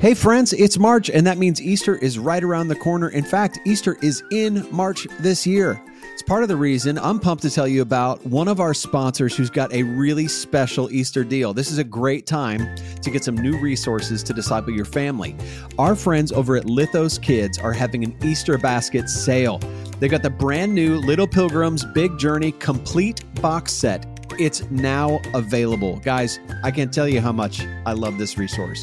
[0.00, 3.10] Hey, friends, it's March, and that means Easter is right around the corner.
[3.10, 5.78] In fact, Easter is in March this year.
[6.14, 9.36] It's part of the reason I'm pumped to tell you about one of our sponsors
[9.36, 11.52] who's got a really special Easter deal.
[11.52, 15.36] This is a great time to get some new resources to disciple your family.
[15.78, 19.58] Our friends over at Lithos Kids are having an Easter basket sale.
[19.98, 24.06] They got the brand new Little Pilgrims Big Journey complete box set.
[24.38, 25.98] It's now available.
[25.98, 28.82] Guys, I can't tell you how much I love this resource.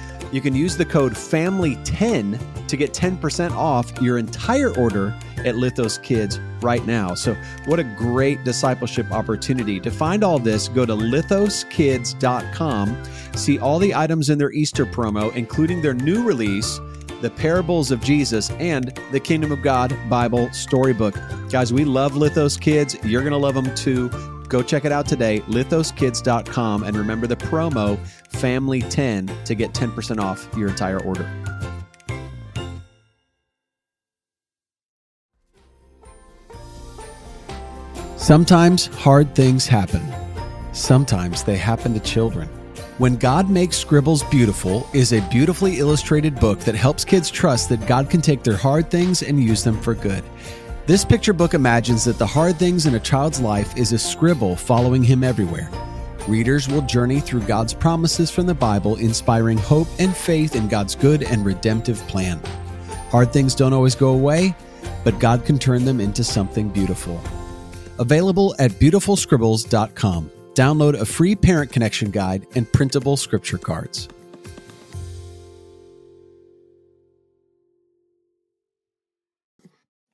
[0.31, 6.01] You can use the code FAMILY10 to get 10% off your entire order at Lithos
[6.01, 7.13] Kids right now.
[7.13, 9.77] So, what a great discipleship opportunity.
[9.81, 13.03] To find all this, go to lithoskids.com,
[13.35, 16.79] see all the items in their Easter promo, including their new release,
[17.21, 21.15] The Parables of Jesus, and the Kingdom of God Bible Storybook.
[21.49, 22.95] Guys, we love Lithos Kids.
[23.03, 24.09] You're going to love them too.
[24.47, 27.97] Go check it out today, lithoskids.com, and remember the promo
[28.31, 31.29] FAMILY10 to get 10% off your entire order.
[38.17, 40.01] Sometimes hard things happen.
[40.73, 42.47] Sometimes they happen to children.
[42.97, 47.87] When God Makes Scribbles Beautiful is a beautifully illustrated book that helps kids trust that
[47.87, 50.23] God can take their hard things and use them for good.
[50.85, 54.55] This picture book imagines that the hard things in a child's life is a scribble
[54.55, 55.69] following him everywhere.
[56.27, 60.93] Readers will journey through God's promises from the Bible, inspiring hope and faith in God's
[60.93, 62.39] good and redemptive plan.
[63.09, 64.55] Hard things don't always go away,
[65.03, 67.19] but God can turn them into something beautiful.
[67.97, 70.31] Available at beautifulscribbles.com.
[70.53, 74.07] Download a free parent connection guide and printable scripture cards.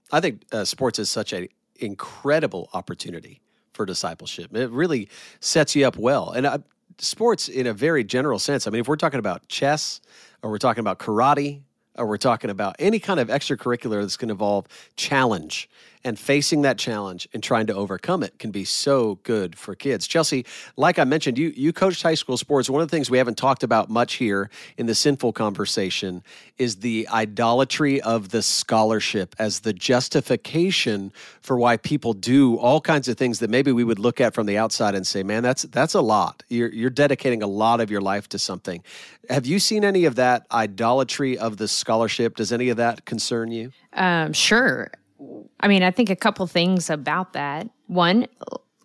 [0.09, 3.41] I think uh, sports is such an incredible opportunity
[3.77, 4.53] for discipleship.
[4.53, 5.07] It really
[5.39, 6.31] sets you up well.
[6.31, 6.57] And uh,
[6.97, 10.01] sports, in a very general sense, I mean, if we're talking about chess
[10.41, 11.61] or we're talking about karate,
[11.97, 15.67] or we're talking about any kind of extracurricular that's going to involve challenge
[16.03, 20.07] and facing that challenge and trying to overcome it can be so good for kids.
[20.07, 22.69] Chelsea, like I mentioned, you you coached high school sports.
[22.69, 26.23] One of the things we haven't talked about much here in the sinful conversation
[26.57, 33.07] is the idolatry of the scholarship as the justification for why people do all kinds
[33.07, 35.63] of things that maybe we would look at from the outside and say, "Man, that's
[35.63, 36.43] that's a lot.
[36.49, 38.83] You're you're dedicating a lot of your life to something."
[39.29, 42.35] Have you seen any of that idolatry of the scholarship?
[42.35, 43.71] Does any of that concern you?
[43.93, 44.91] Um, sure.
[45.59, 47.69] I mean, I think a couple things about that.
[47.87, 48.27] One,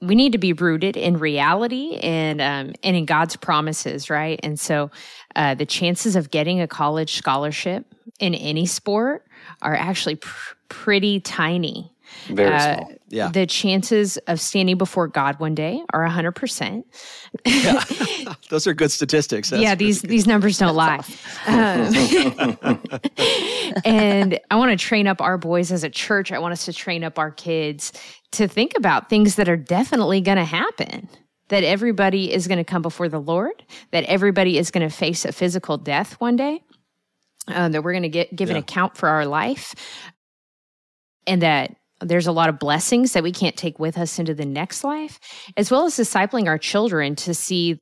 [0.01, 4.40] we need to be rooted in reality and um, and in God's promises, right?
[4.42, 4.90] And so,
[5.37, 7.87] uh, the chances of getting a college scholarship
[8.18, 9.27] in any sport
[9.61, 11.91] are actually pr- pretty tiny.
[12.29, 12.92] Very uh, small.
[13.09, 13.29] Yeah.
[13.29, 16.85] The chances of standing before God one day are 100%.
[17.44, 17.85] yeah.
[18.51, 19.51] Those are good statistics.
[19.51, 21.01] That's yeah, these, these numbers don't lie.
[21.44, 21.92] Um,
[23.85, 26.31] and I want to train up our boys as a church.
[26.31, 27.92] I want us to train up our kids
[28.33, 31.09] to think about things that are definitely going to happen
[31.53, 35.27] that everybody is going to come before the Lord, that everybody is going to face
[35.27, 36.62] a physical death one day,
[37.46, 38.57] uh, that we're going to get give yeah.
[38.57, 39.75] an account for our life,
[41.27, 44.47] and that there's a lot of blessings that we can't take with us into the
[44.47, 45.19] next life,
[45.57, 47.79] as well as discipling our children to see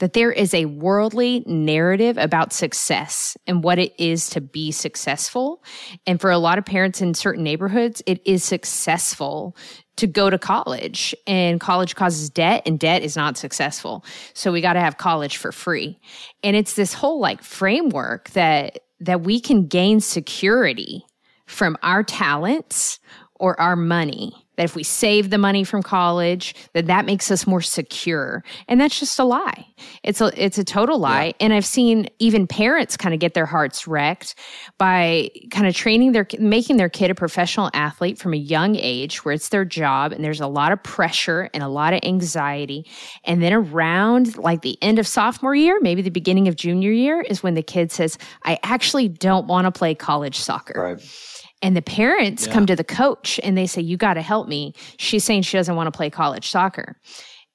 [0.00, 5.62] that there is a worldly narrative about success and what it is to be successful.
[6.06, 9.56] And for a lot of parents in certain neighborhoods, it is successful
[9.96, 14.02] to go to college and college causes debt and debt is not successful.
[14.32, 15.98] So we got to have college for free.
[16.42, 21.04] And it's this whole like framework that that we can gain security
[21.50, 23.00] from our talents
[23.40, 24.32] or our money.
[24.56, 28.44] That if we save the money from college, that that makes us more secure.
[28.68, 29.66] And that's just a lie.
[30.02, 31.26] It's a it's a total lie.
[31.26, 31.32] Yeah.
[31.40, 34.34] And I've seen even parents kind of get their hearts wrecked
[34.76, 39.24] by kind of training their making their kid a professional athlete from a young age
[39.24, 42.86] where it's their job and there's a lot of pressure and a lot of anxiety.
[43.24, 47.22] And then around like the end of sophomore year, maybe the beginning of junior year
[47.22, 51.76] is when the kid says, "I actually don't want to play college soccer." Right and
[51.76, 52.52] the parents yeah.
[52.52, 54.74] come to the coach and they say, You got to help me.
[54.96, 56.96] She's saying she doesn't want to play college soccer.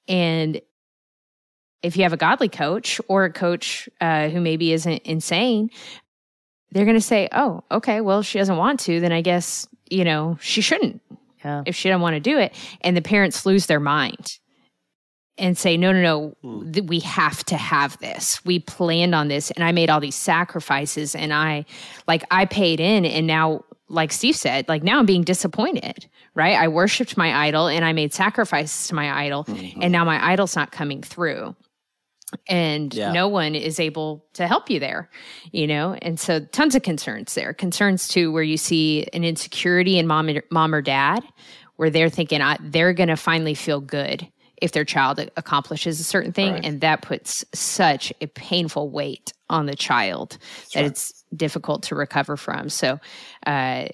[0.08, 0.60] And
[1.82, 5.70] if you have a godly coach or a coach uh, who maybe isn't insane,
[6.70, 9.00] they're going to say, Oh, okay, well, she doesn't want to.
[9.00, 11.00] Then I guess, you know, she shouldn't
[11.44, 11.62] yeah.
[11.66, 12.54] if she doesn't want to do it.
[12.82, 14.38] And the parents lose their mind
[15.38, 16.72] and say, no, no, no, hmm.
[16.72, 18.44] th- we have to have this.
[18.44, 21.66] We planned on this and I made all these sacrifices and I,
[22.08, 26.56] like, I paid in and now like Steve said, like now I'm being disappointed, right?
[26.56, 29.82] I worshiped my idol and I made sacrifices to my idol, mm-hmm.
[29.82, 31.54] and now my idol's not coming through.
[32.48, 33.12] And yeah.
[33.12, 35.08] no one is able to help you there,
[35.52, 35.96] you know?
[36.02, 37.54] And so tons of concerns there.
[37.54, 41.22] Concerns too, where you see an insecurity in mom, mom or dad,
[41.76, 44.28] where they're thinking they're going to finally feel good
[44.62, 46.54] if their child accomplishes a certain thing.
[46.54, 46.64] Right.
[46.64, 50.86] And that puts such a painful weight on the child That's that right.
[50.86, 52.68] it's difficult to recover from.
[52.68, 52.98] So,
[53.46, 53.86] uh,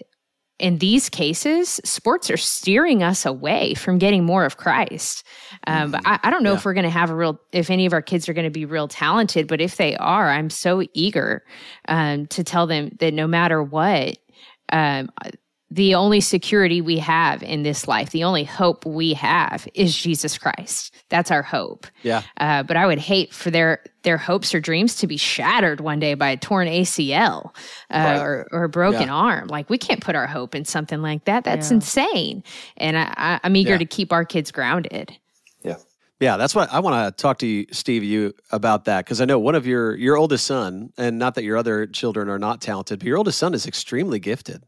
[0.58, 5.26] in these cases, sports are steering us away from getting more of Christ.
[5.66, 6.58] Um, but I, I, don't know yeah.
[6.58, 8.50] if we're going to have a real, if any of our kids are going to
[8.50, 11.42] be real talented, but if they are, I'm so eager
[11.88, 14.18] um, to tell them that no matter what,
[14.72, 15.10] um,
[15.72, 20.36] the only security we have in this life, the only hope we have is Jesus
[20.36, 20.94] Christ.
[21.08, 21.86] That's our hope.
[22.02, 22.22] Yeah.
[22.36, 25.98] Uh, but I would hate for their their hopes or dreams to be shattered one
[25.98, 27.50] day by a torn ACL uh,
[27.90, 28.18] right.
[28.18, 29.14] or, or a broken yeah.
[29.14, 29.48] arm.
[29.48, 31.44] Like we can't put our hope in something like that.
[31.44, 31.76] That's yeah.
[31.76, 32.44] insane.
[32.76, 33.78] And I, am eager yeah.
[33.78, 35.16] to keep our kids grounded.
[35.62, 35.76] Yeah.
[36.20, 39.24] Yeah, that's what I want to talk to you, Steve, you about that because I
[39.24, 42.60] know one of your your oldest son, and not that your other children are not
[42.60, 44.64] talented, but your oldest son is extremely gifted,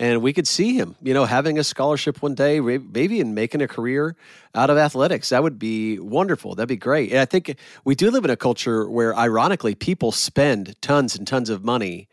[0.00, 3.60] and we could see him, you know, having a scholarship one day, maybe and making
[3.60, 4.16] a career
[4.54, 5.28] out of athletics.
[5.28, 6.54] That would be wonderful.
[6.54, 7.10] That'd be great.
[7.10, 11.26] And I think we do live in a culture where, ironically, people spend tons and
[11.26, 12.08] tons of money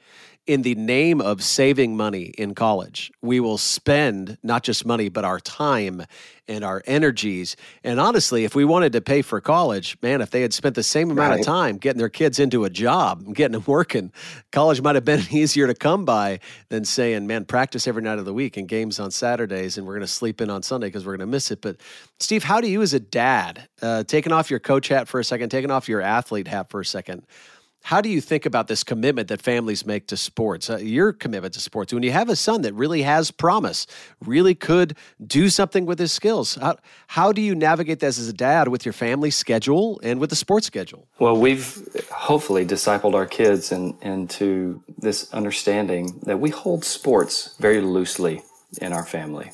[0.48, 3.12] in the name of saving money in college.
[3.22, 6.06] We will spend not just money, but our time
[6.48, 7.58] and our energies.
[7.84, 10.84] And honestly, if we wanted to pay for college, man, if they had spent the
[10.84, 11.40] same amount right.
[11.42, 14.14] of time getting their kids into a job and getting them working,
[14.54, 18.24] college might have been easier to come by than saying, man, practice every night of
[18.24, 21.06] the week and games on Saturdays and we're going to sleep in on Sunday because
[21.06, 21.62] we're going to miss it.
[21.62, 21.76] But
[22.20, 25.26] Steve, how do you as a dad, uh, taking off your coach hat for a
[25.26, 27.24] second, taking off your athlete hat for a second,
[27.88, 30.70] how do you think about this commitment that families make to sports?
[30.70, 31.94] Uh, your commitment to sports.
[31.94, 33.88] When you have a son that really has promise,
[34.26, 36.76] really could do something with his skills, how,
[37.08, 40.36] how do you navigate this as a dad with your family schedule and with the
[40.36, 41.08] sports schedule?
[41.18, 47.80] Well, we've hopefully discipled our kids in, into this understanding that we hold sports very
[47.80, 48.44] loosely
[48.82, 49.52] in our family.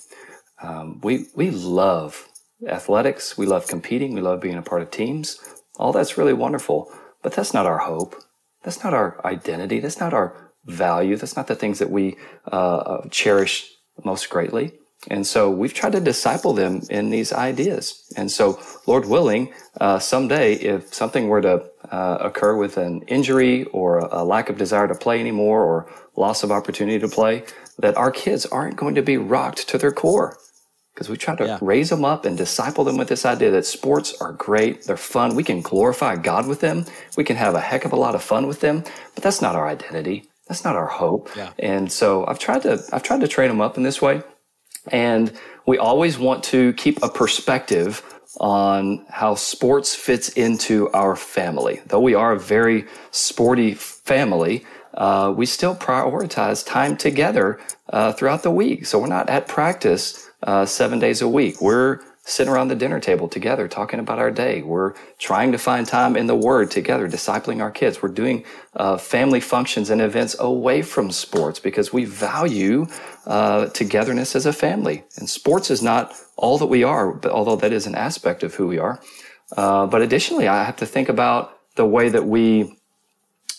[0.60, 2.28] Um, we we love
[2.68, 3.38] athletics.
[3.38, 4.16] We love competing.
[4.16, 5.40] We love being a part of teams.
[5.78, 6.92] All that's really wonderful,
[7.24, 8.16] but that's not our hope.
[8.64, 9.80] That's not our identity.
[9.80, 11.18] That's not our value.
[11.18, 12.16] That's not the things that we
[12.52, 13.70] uh, uh cherish
[14.04, 14.74] most greatly.
[15.10, 18.12] And so we've tried to disciple them in these ideas.
[18.16, 23.66] And so, Lord willing, uh, someday if something were to uh, occur with an injury
[23.66, 27.44] or a lack of desire to play anymore or loss of opportunity to play,
[27.80, 30.38] that our kids aren't going to be rocked to their core.
[30.94, 31.58] Because we try to yeah.
[31.62, 35.36] raise them up and disciple them with this idea that sports are great, they're fun,
[35.36, 36.86] we can glorify God with them,
[37.18, 38.84] we can have a heck of a lot of fun with them,
[39.16, 40.30] but that's not our identity.
[40.48, 41.30] That's not our hope.
[41.36, 41.52] Yeah.
[41.58, 44.22] And so I've tried to I've tried to train them up in this way.
[44.92, 45.32] And
[45.66, 48.04] we always want to keep a perspective
[48.40, 51.82] on how sports fits into our family.
[51.88, 58.44] Though we are a very sporty family, uh, we still prioritize time together uh, throughout
[58.44, 58.86] the week.
[58.86, 61.62] So we're not at practice uh, seven days a week.
[61.62, 64.62] We're sitting around the dinner table together talking about our day.
[64.62, 68.02] We're trying to find time in the Word together, discipling our kids.
[68.02, 72.88] We're doing uh, family functions and events away from sports because we value
[73.26, 75.04] uh, togetherness as a family.
[75.18, 78.56] And sports is not all that we are, but although that is an aspect of
[78.56, 79.02] who we are.
[79.58, 82.80] Uh, but additionally, I have to think about the way that we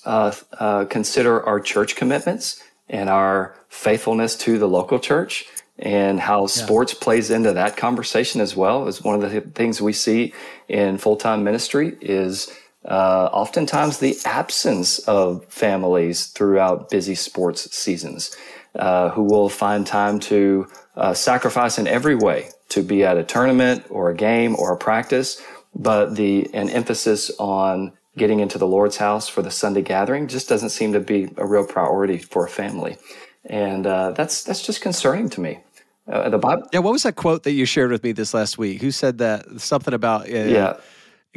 [0.07, 5.47] uh, uh, consider our church commitments and our faithfulness to the local church
[5.79, 6.47] and how yeah.
[6.47, 10.33] sports plays into that conversation as well is one of the things we see
[10.69, 12.53] in full-time ministry is
[12.85, 18.37] uh, oftentimes the absence of families throughout busy sports seasons
[18.77, 23.25] uh, who will find time to uh, sacrifice in every way to be at a
[23.25, 25.43] tournament or a game or a practice
[25.75, 30.49] but the an emphasis on getting into the lord's house for the sunday gathering just
[30.49, 32.97] doesn't seem to be a real priority for a family
[33.47, 35.61] and uh, that's that's just concerning to me.
[36.07, 36.69] Uh, the Bible.
[36.73, 38.83] Yeah, what was that quote that you shared with me this last week?
[38.83, 39.61] Who said that?
[39.61, 40.77] Something about uh, yeah.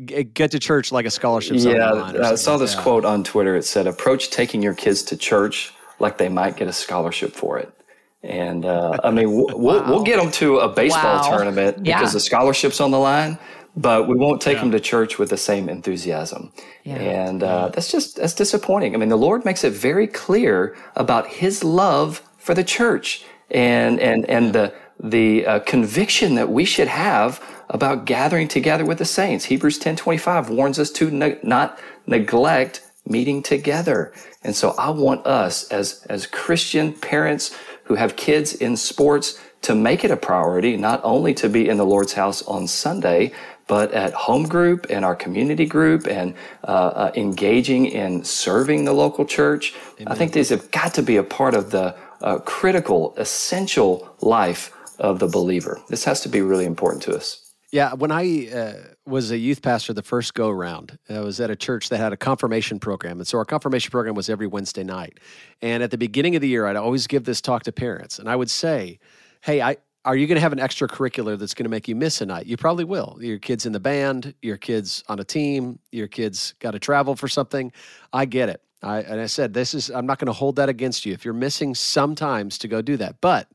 [0.05, 1.57] Get to church like a scholarship.
[1.57, 3.55] Yeah, I saw this quote on Twitter.
[3.55, 7.57] It said, "Approach taking your kids to church like they might get a scholarship for
[7.57, 7.73] it."
[8.21, 9.89] And uh, I mean, we'll, wow.
[9.89, 11.29] we'll, get them to a baseball wow.
[11.29, 11.97] tournament yeah.
[11.97, 13.39] because the scholarship's on the line,
[13.77, 14.61] but we won't take yeah.
[14.61, 16.51] them to church with the same enthusiasm.
[16.83, 16.95] Yeah.
[16.95, 18.95] And uh, that's just that's disappointing.
[18.95, 23.99] I mean, the Lord makes it very clear about His love for the church and
[23.99, 29.05] and and the the uh, conviction that we should have about gathering together with the
[29.05, 29.45] saints.
[29.45, 34.11] Hebrews 10:25 warns us to ne- not neglect meeting together.
[34.43, 39.75] And so I want us as as Christian parents who have kids in sports to
[39.75, 43.33] make it a priority not only to be in the Lord's house on Sunday,
[43.67, 48.93] but at home group and our community group and uh, uh, engaging in serving the
[48.93, 49.73] local church.
[49.99, 50.07] Amen.
[50.07, 54.73] I think these have got to be a part of the uh, critical, essential life
[54.99, 55.79] of the believer.
[55.89, 57.43] This has to be really important to us.
[57.71, 58.73] Yeah, when I uh,
[59.05, 62.13] was a youth pastor the first go round, I was at a church that had
[62.13, 63.19] a confirmation program.
[63.19, 65.19] And so our confirmation program was every Wednesday night.
[65.61, 68.19] And at the beginning of the year, I'd always give this talk to parents.
[68.19, 68.99] And I would say,
[69.41, 72.21] hey, I, are you going to have an extracurricular that's going to make you miss
[72.21, 72.45] a night?
[72.45, 73.17] You probably will.
[73.19, 77.13] Your kids in the band, your kids on a team, your kids got to travel
[77.13, 77.73] for something.
[78.13, 78.61] I get it.
[78.81, 81.25] I, and I said, this is, I'm not going to hold that against you if
[81.25, 83.19] you're missing sometimes to go do that.
[83.19, 83.49] But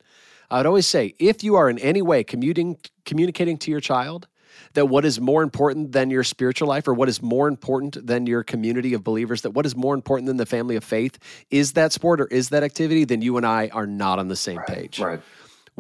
[0.50, 4.28] I would always say, if you are in any way commuting, communicating to your child
[4.74, 8.26] that what is more important than your spiritual life or what is more important than
[8.26, 11.18] your community of believers, that what is more important than the family of faith
[11.50, 14.36] is that sport or is that activity, then you and I are not on the
[14.36, 15.00] same right, page.
[15.00, 15.22] Right.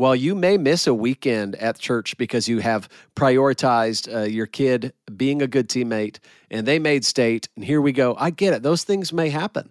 [0.02, 4.94] Well, you may miss a weekend at church because you have prioritized uh, your kid
[5.16, 6.18] being a good teammate
[6.50, 7.48] and they made state.
[7.54, 8.16] And here we go.
[8.18, 8.64] I get it.
[8.64, 9.70] Those things may happen.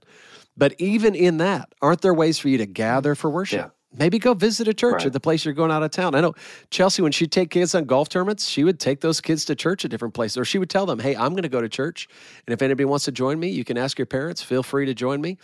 [0.55, 3.59] But even in that, aren't there ways for you to gather for worship?
[3.59, 3.97] Yeah.
[3.99, 5.07] Maybe go visit a church right.
[5.07, 6.15] at the place you're going out of town.
[6.15, 6.33] I know
[6.69, 9.83] Chelsea, when she'd take kids on golf tournaments, she would take those kids to church
[9.83, 12.07] at different places, or she would tell them, Hey, I'm going to go to church.
[12.47, 14.41] And if anybody wants to join me, you can ask your parents.
[14.41, 15.39] Feel free to join me.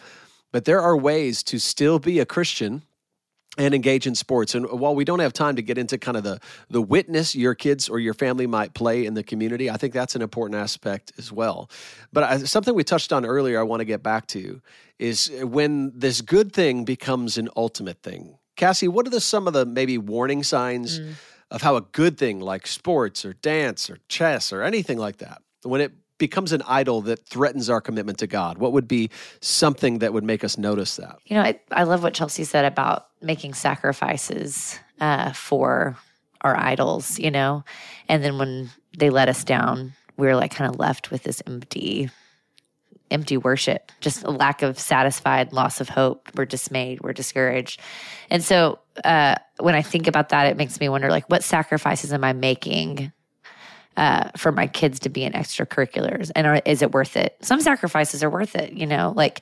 [0.54, 2.84] But there are ways to still be a Christian
[3.58, 4.56] and engage in sports.
[4.56, 6.40] And while we don't have time to get into kind of the
[6.70, 10.16] the witness your kids or your family might play in the community, I think that's
[10.16, 11.70] an important aspect as well.
[12.14, 14.62] But I, something we touched on earlier, I want to get back to
[15.00, 18.38] is when this good thing becomes an ultimate thing.
[18.56, 21.14] Cassie, what are the some of the maybe warning signs mm.
[21.52, 25.42] of how a good thing like sports or dance or chess or anything like that,
[25.64, 28.58] when it becomes an idol that threatens our commitment to God?
[28.58, 31.18] What would be something that would make us notice that?
[31.26, 35.98] You know, I, I love what Chelsea said about making sacrifices uh, for
[36.42, 37.64] our idols, you know?
[38.08, 41.42] And then when they let us down, we are like kind of left with this
[41.46, 42.10] empty
[43.10, 46.30] empty worship, just a lack of satisfied, loss of hope.
[46.36, 47.80] We're dismayed, we're discouraged.
[48.30, 52.12] And so uh, when I think about that, it makes me wonder like, what sacrifices
[52.12, 53.14] am I making
[53.98, 56.32] uh, for my kids to be in extracurriculars?
[56.36, 57.36] And are, is it worth it?
[57.42, 59.42] Some sacrifices are worth it, you know, like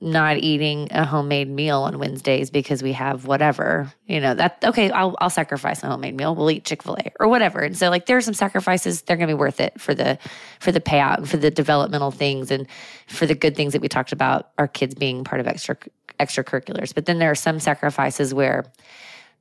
[0.00, 4.90] not eating a homemade meal on Wednesdays because we have whatever, you know, that okay,
[4.90, 6.34] I'll I'll sacrifice a homemade meal.
[6.34, 7.60] We'll eat Chick-fil-A or whatever.
[7.60, 10.18] And so like there are some sacrifices, they're gonna be worth it for the
[10.60, 12.66] for the payout and for the developmental things and
[13.06, 15.76] for the good things that we talked about our kids being part of extra
[16.20, 16.94] extracurriculars.
[16.94, 18.64] But then there are some sacrifices where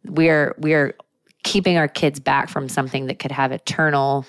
[0.05, 0.95] we're we're
[1.43, 4.25] keeping our kids back from something that could have eternal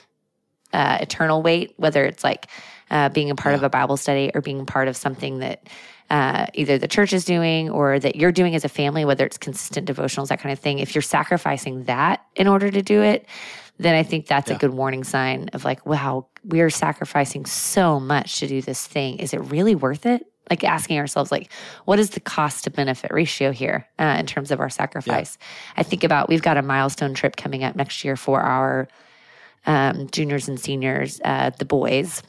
[0.74, 2.48] uh, eternal weight, whether it's like
[2.90, 3.58] uh, being a part yeah.
[3.58, 5.66] of a Bible study or being part of something that
[6.10, 9.38] uh, either the church is doing or that you're doing as a family, whether it's
[9.38, 10.80] consistent devotionals, that kind of thing.
[10.80, 13.26] If you're sacrificing that in order to do it,
[13.78, 14.56] then I think that's yeah.
[14.56, 19.18] a good warning sign of like, wow, we're sacrificing so much to do this thing.
[19.18, 20.26] Is it really worth it?
[20.50, 21.50] Like asking ourselves, like,
[21.86, 25.38] what is the cost to benefit ratio here uh, in terms of our sacrifice?
[25.40, 25.46] Yeah.
[25.78, 28.88] I think about we've got a milestone trip coming up next year for our
[29.66, 32.22] um, juniors and seniors, uh, the boys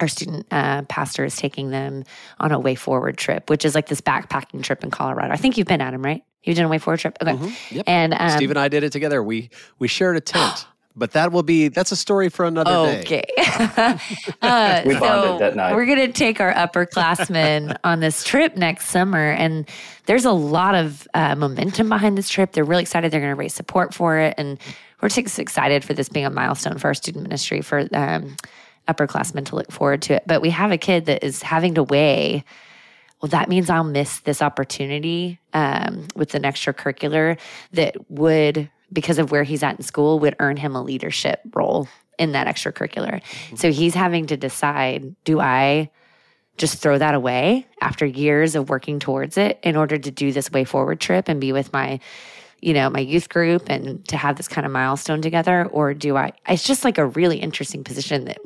[0.00, 2.04] our student uh, pastor is taking them
[2.38, 5.32] on a way forward trip, which is like this backpacking trip in Colorado.
[5.32, 6.22] I think you've been, Adam, right?
[6.42, 7.16] You've done a way forward trip.
[7.20, 7.32] Okay.
[7.32, 7.76] Mm-hmm.
[7.76, 7.84] Yep.
[7.86, 9.22] And um, Steve and I did it together.
[9.22, 10.66] We we shared a tent.
[10.96, 13.02] but that will be that's a story for another okay.
[13.04, 13.24] day.
[13.36, 13.98] Okay.
[14.42, 15.74] uh, we bonded that night.
[15.74, 19.68] We're gonna take our upperclassmen on this trip next summer, and
[20.06, 22.52] there's a lot of uh, momentum behind this trip.
[22.52, 23.10] They're really excited.
[23.10, 24.58] They're gonna raise support for it, and
[25.00, 28.36] we're just excited for this being a milestone for our student ministry for um,
[28.88, 30.22] upperclassmen to look forward to it.
[30.26, 32.44] But we have a kid that is having to weigh,
[33.20, 37.38] well, that means I'll miss this opportunity um, with an extracurricular
[37.72, 41.88] that would, because of where he's at in school, would earn him a leadership role
[42.18, 43.20] in that extracurricular.
[43.22, 43.56] Mm-hmm.
[43.56, 45.90] So he's having to decide do I
[46.56, 50.50] just throw that away after years of working towards it in order to do this
[50.50, 52.00] way forward trip and be with my
[52.66, 55.66] you know, my youth group and to have this kind of milestone together?
[55.66, 56.32] Or do I?
[56.48, 58.38] It's just like a really interesting position that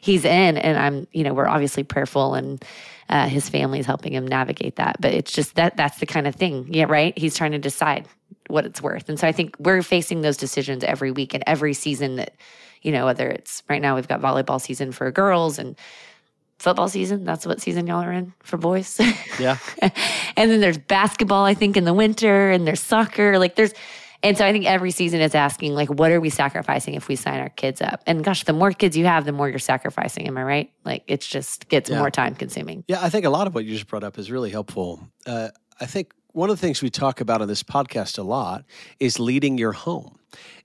[0.00, 0.56] he's in.
[0.56, 2.64] And I'm, you know, we're obviously prayerful and
[3.10, 4.96] uh, his family is helping him navigate that.
[5.02, 6.66] But it's just that that's the kind of thing.
[6.70, 7.16] Yeah, right?
[7.18, 8.08] He's trying to decide
[8.46, 9.10] what it's worth.
[9.10, 12.36] And so I think we're facing those decisions every week and every season that,
[12.80, 15.76] you know, whether it's right now we've got volleyball season for girls and
[16.58, 17.24] football season.
[17.24, 19.00] That's what season y'all are in for boys.
[19.38, 19.58] Yeah.
[20.36, 23.38] and then there's basketball, I think, in the winter, and there's soccer.
[23.38, 23.72] Like there's,
[24.24, 27.14] and so I think every season is asking, like, what are we sacrificing if we
[27.14, 28.02] sign our kids up?
[28.04, 30.26] And gosh, the more kids you have, the more you're sacrificing.
[30.26, 30.72] Am I right?
[30.84, 31.98] Like it just gets yeah.
[31.98, 32.82] more time consuming.
[32.88, 35.08] Yeah, I think a lot of what you just brought up is really helpful.
[35.24, 35.50] Uh,
[35.80, 38.64] I think one of the things we talk about on this podcast a lot
[38.98, 40.18] is leading your home.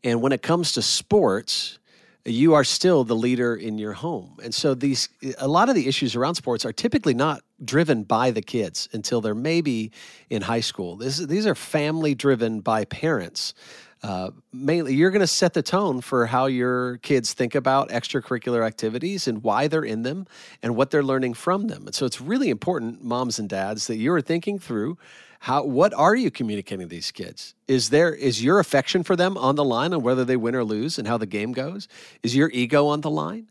[0.04, 1.78] And when it comes to sports,
[2.26, 4.38] you are still the leader in your home.
[4.41, 8.32] And so these a lot of the issues around sports are typically not driven by
[8.32, 9.91] the kids until they're maybe
[10.30, 10.95] in high school.
[10.95, 13.53] This, these are family driven by parents.
[14.01, 18.65] Uh, mainly, you're going to set the tone for how your kids think about extracurricular
[18.65, 20.28] activities and why they're in them
[20.61, 21.86] and what they're learning from them.
[21.86, 24.97] And so it's really important, moms and dads, that you're thinking through
[25.44, 27.54] how what are you communicating to these kids?
[27.68, 30.64] Is there is your affection for them on the line on whether they win or
[30.64, 31.89] lose and how the game goes?
[32.24, 33.50] Is your ego on the line?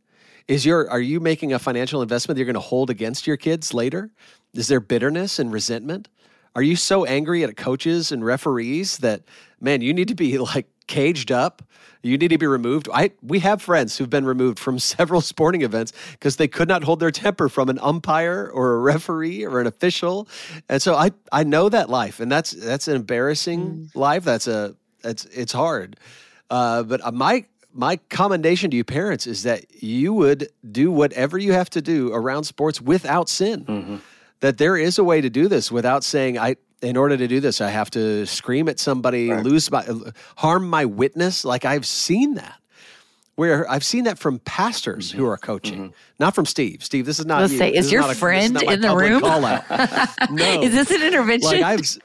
[0.48, 3.36] Is your are you making a financial investment that you're going to hold against your
[3.36, 4.10] kids later?
[4.54, 6.08] Is there bitterness and resentment?
[6.54, 9.24] Are you so angry at coaches and referees that
[9.60, 11.62] man you need to be like caged up.
[12.02, 12.88] You need to be removed.
[12.92, 16.82] I we have friends who've been removed from several sporting events because they could not
[16.84, 20.28] hold their temper from an umpire or a referee or an official.
[20.68, 23.96] And so I I know that life, and that's that's an embarrassing mm.
[23.96, 24.24] life.
[24.24, 25.96] That's a that's it's hard.
[26.50, 31.38] Uh, but uh, my my commendation to you parents is that you would do whatever
[31.38, 33.64] you have to do around sports without sin.
[33.64, 33.96] Mm-hmm.
[34.40, 37.40] That there is a way to do this without saying I in order to do
[37.40, 39.44] this, I have to scream at somebody, right.
[39.44, 39.86] lose my,
[40.36, 41.44] harm my witness.
[41.44, 42.58] Like I've seen that.
[43.34, 45.18] Where I've seen that from pastors mm-hmm.
[45.18, 45.92] who are coaching, mm-hmm.
[46.18, 46.84] not from Steve.
[46.84, 47.40] Steve, this is not.
[47.40, 47.58] Let's you.
[47.58, 49.22] say, is your friend a, in the room?
[49.22, 49.64] Call out.
[50.30, 51.48] no, is this an intervention?
[51.48, 51.98] Like I've,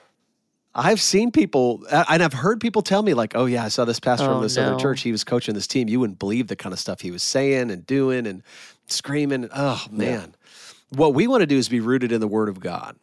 [0.73, 3.99] I've seen people, and I've heard people tell me, like, "Oh yeah, I saw this
[3.99, 4.63] pastor oh, from this no.
[4.63, 5.01] other church.
[5.01, 5.89] He was coaching this team.
[5.89, 8.41] You wouldn't believe the kind of stuff he was saying and doing and
[8.85, 9.49] screaming.
[9.53, 10.97] Oh man, yeah.
[10.97, 12.95] what we want to do is be rooted in the Word of God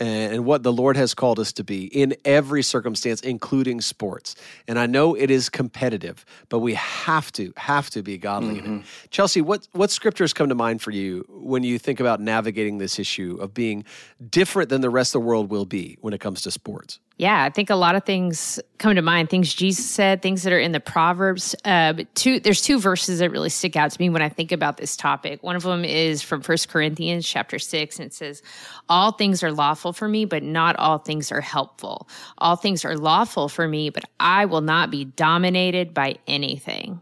[0.00, 4.34] and what the Lord has called us to be in every circumstance, including sports.
[4.66, 8.66] And I know it is competitive, but we have to have to be godly mm-hmm.
[8.66, 8.82] in it.
[8.82, 9.06] Mm-hmm.
[9.10, 12.98] Chelsea, what what scriptures come to mind for you when you think about navigating this
[12.98, 13.84] issue of being
[14.30, 16.98] different than the rest of the world will be when it comes to sports?
[17.16, 19.28] Yeah, I think a lot of things come to mind.
[19.28, 21.54] Things Jesus said, things that are in the Proverbs.
[21.66, 24.52] Uh, but two, there's two verses that really stick out to me when I think
[24.52, 25.42] about this topic.
[25.42, 28.42] One of them is from First Corinthians chapter six, and it says,
[28.88, 32.08] "All things are lawful for me, but not all things are helpful.
[32.38, 37.00] All things are lawful for me, but I will not be dominated by anything."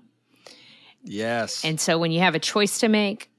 [1.04, 1.64] Yes.
[1.64, 3.30] And so when you have a choice to make,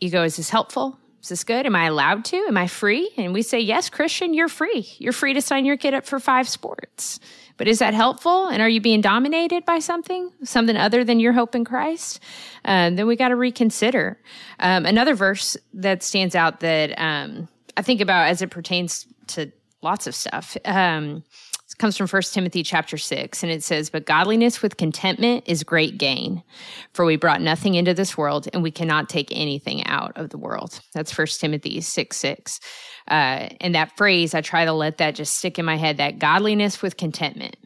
[0.00, 0.98] you go, "Is this helpful?
[1.22, 1.66] Is this good?
[1.66, 2.36] Am I allowed to?
[2.36, 3.08] Am I free?
[3.16, 4.88] And we say, yes, Christian, you're free.
[4.98, 7.20] You're free to sign your kid up for five sports.
[7.56, 8.48] But is that helpful?
[8.48, 12.18] And are you being dominated by something, something other than your hope in Christ?
[12.64, 14.18] Uh, then we got to reconsider.
[14.58, 17.46] Um, another verse that stands out that um,
[17.76, 19.50] I think about as it pertains to
[19.82, 20.56] lots of stuff.
[20.64, 21.24] Um,
[21.82, 25.98] comes from First Timothy chapter 6 and it says but godliness with contentment is great
[25.98, 26.42] gain
[26.92, 30.38] for we brought nothing into this world and we cannot take anything out of the
[30.38, 30.80] world.
[30.94, 32.60] That's First Timothy 6 6
[33.08, 36.20] uh, and that phrase I try to let that just stick in my head that
[36.20, 37.56] godliness with contentment.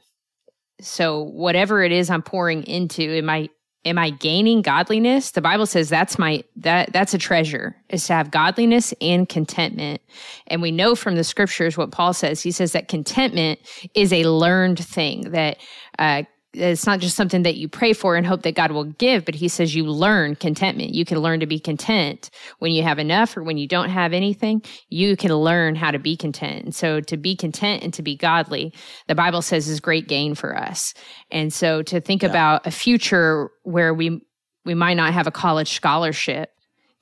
[0.81, 3.49] So whatever it is I'm pouring into am I
[3.87, 5.31] am i gaining godliness?
[5.31, 10.03] The bible says that's my that that's a treasure is to have godliness and contentment.
[10.49, 12.43] And we know from the scriptures what paul says.
[12.43, 13.61] He says that contentment
[13.95, 15.59] is a learned thing that
[15.99, 16.25] uh,
[16.57, 19.35] it's not just something that you pray for and hope that God will give, but
[19.35, 20.95] he says you learn contentment.
[20.95, 24.13] You can learn to be content when you have enough or when you don't have
[24.13, 24.63] anything.
[24.89, 26.65] You can learn how to be content.
[26.65, 28.73] And so to be content and to be godly,
[29.07, 30.95] the Bible says is great gain for us.
[31.31, 32.31] And so to think yeah.
[32.31, 34.23] about a future where we
[34.65, 36.51] we might not have a college scholarship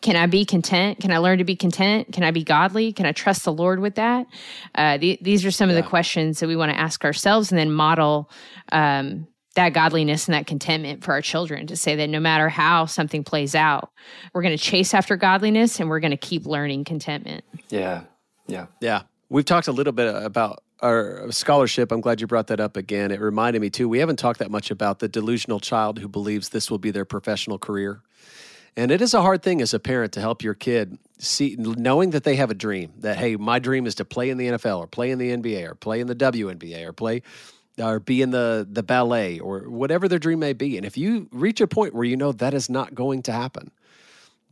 [0.04, 1.00] can I be content?
[1.00, 2.12] Can I learn to be content?
[2.12, 2.92] Can I be godly?
[2.92, 4.26] Can I trust the Lord with that?
[4.74, 5.76] Uh, th- these are some yeah.
[5.76, 8.30] of the questions that we want to ask ourselves and then model
[8.70, 12.86] um, that godliness and that contentment for our children to say that no matter how
[12.86, 13.90] something plays out,
[14.32, 17.44] we're going to chase after godliness and we're going to keep learning contentment.
[17.68, 18.02] Yeah.
[18.46, 18.66] Yeah.
[18.80, 19.02] Yeah.
[19.28, 21.92] We've talked a little bit about our scholarship.
[21.92, 23.10] I'm glad you brought that up again.
[23.10, 23.88] It reminded me too.
[23.88, 27.04] We haven't talked that much about the delusional child who believes this will be their
[27.04, 28.02] professional career.
[28.76, 32.10] And it is a hard thing as a parent to help your kid see, knowing
[32.10, 34.80] that they have a dream that, hey, my dream is to play in the NFL
[34.80, 37.22] or play in the NBA or play in the WNBA or play
[37.78, 40.76] or be in the the ballet or whatever their dream may be.
[40.76, 43.70] And if you reach a point where you know that is not going to happen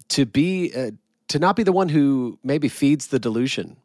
[0.08, 0.90] to be uh,
[1.28, 3.76] to not be the one who maybe feeds the delusion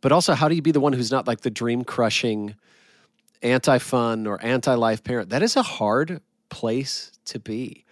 [0.00, 2.54] but also how do you be the one who's not like the dream crushing
[3.42, 5.30] anti-fun or anti-life parent?
[5.30, 7.84] That is a hard place to be.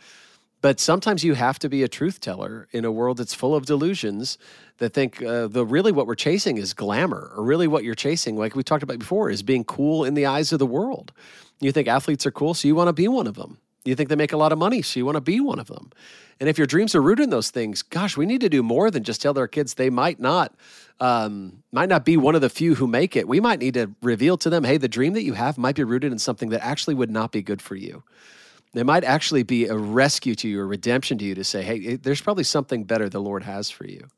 [0.60, 3.66] But sometimes you have to be a truth teller in a world that's full of
[3.66, 4.38] delusions
[4.78, 8.36] that think uh, the really what we're chasing is glamour, or really what you're chasing,
[8.36, 11.12] like we talked about before, is being cool in the eyes of the world.
[11.60, 13.58] You think athletes are cool, so you want to be one of them.
[13.84, 15.66] You think they make a lot of money, so you want to be one of
[15.66, 15.90] them.
[16.40, 18.90] And if your dreams are rooted in those things, gosh, we need to do more
[18.90, 20.54] than just tell our kids they might not
[21.00, 23.28] um, might not be one of the few who make it.
[23.28, 25.84] We might need to reveal to them, hey, the dream that you have might be
[25.84, 28.02] rooted in something that actually would not be good for you.
[28.74, 31.96] It might actually be a rescue to you, a redemption to you to say, hey,
[31.96, 34.08] there's probably something better the Lord has for you.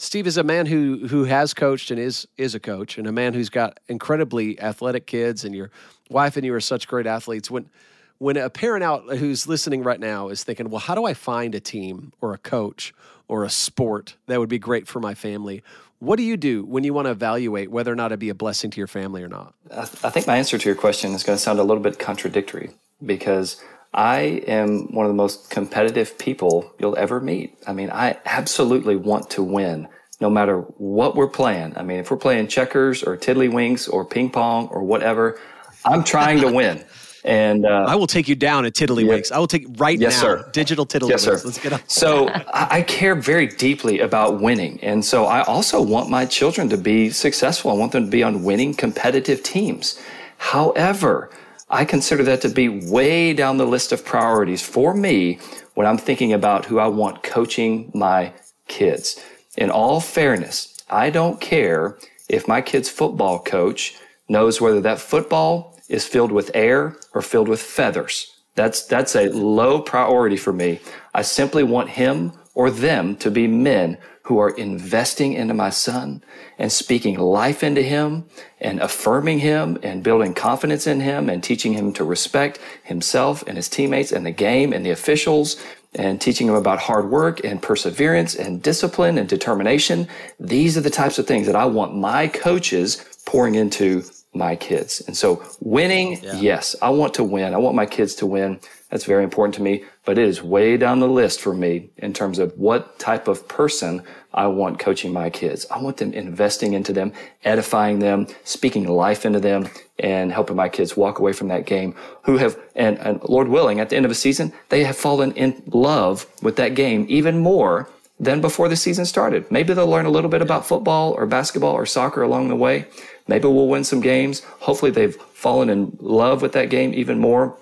[0.00, 3.12] Steve is a man who who has coached and is is a coach, and a
[3.12, 5.70] man who's got incredibly athletic kids, and your
[6.08, 7.50] wife and you are such great athletes.
[7.50, 7.68] When
[8.16, 11.54] when a parent out who's listening right now is thinking, well, how do I find
[11.54, 12.94] a team or a coach
[13.28, 15.62] or a sport that would be great for my family?
[15.98, 18.34] What do you do when you want to evaluate whether or not it'd be a
[18.34, 19.52] blessing to your family or not?
[19.70, 21.82] I, th- I think my answer to your question is going to sound a little
[21.82, 22.70] bit contradictory
[23.04, 23.62] because
[23.92, 27.58] I am one of the most competitive people you'll ever meet.
[27.66, 29.88] I mean, I absolutely want to win
[30.20, 31.76] no matter what we're playing.
[31.76, 35.40] I mean, if we're playing checkers or tiddlywinks or ping pong or whatever,
[35.84, 36.84] I'm trying to win.
[37.24, 39.30] And uh, I will take you down at Tiddlywinks.
[39.30, 39.36] Yeah.
[39.36, 40.20] I will take right yes, now.
[40.20, 40.50] Sir.
[40.52, 41.10] Digital Tiddlywinks.
[41.10, 41.40] Yes, sir.
[41.44, 41.82] Let's get up.
[41.86, 46.78] so I care very deeply about winning, and so I also want my children to
[46.78, 47.70] be successful.
[47.70, 50.00] I want them to be on winning competitive teams.
[50.38, 51.28] However,
[51.72, 55.38] I consider that to be way down the list of priorities for me
[55.74, 58.32] when I'm thinking about who I want coaching my
[58.66, 59.22] kids.
[59.56, 61.96] In all fairness, I don't care
[62.28, 63.96] if my kid's football coach
[64.28, 68.34] knows whether that football is filled with air or filled with feathers.
[68.56, 70.80] That's, that's a low priority for me.
[71.14, 73.96] I simply want him or them to be men
[74.30, 76.22] who are investing into my son
[76.56, 78.24] and speaking life into him
[78.60, 83.56] and affirming him and building confidence in him and teaching him to respect himself and
[83.56, 85.60] his teammates and the game and the officials
[85.96, 90.06] and teaching him about hard work and perseverance and discipline and determination.
[90.38, 95.02] These are the types of things that I want my coaches pouring into my kids.
[95.08, 96.36] And so winning, yeah.
[96.36, 97.52] yes, I want to win.
[97.52, 98.60] I want my kids to win.
[98.90, 102.12] That's very important to me, but it is way down the list for me in
[102.12, 104.02] terms of what type of person
[104.34, 105.66] I want coaching my kids.
[105.70, 107.12] I want them investing into them,
[107.44, 109.68] edifying them, speaking life into them,
[110.00, 111.94] and helping my kids walk away from that game
[112.24, 115.30] who have, and, and Lord willing, at the end of a season, they have fallen
[115.34, 117.88] in love with that game even more
[118.18, 119.48] than before the season started.
[119.48, 122.86] Maybe they'll learn a little bit about football or basketball or soccer along the way.
[123.28, 124.40] Maybe we'll win some games.
[124.58, 127.56] Hopefully they've fallen in love with that game even more.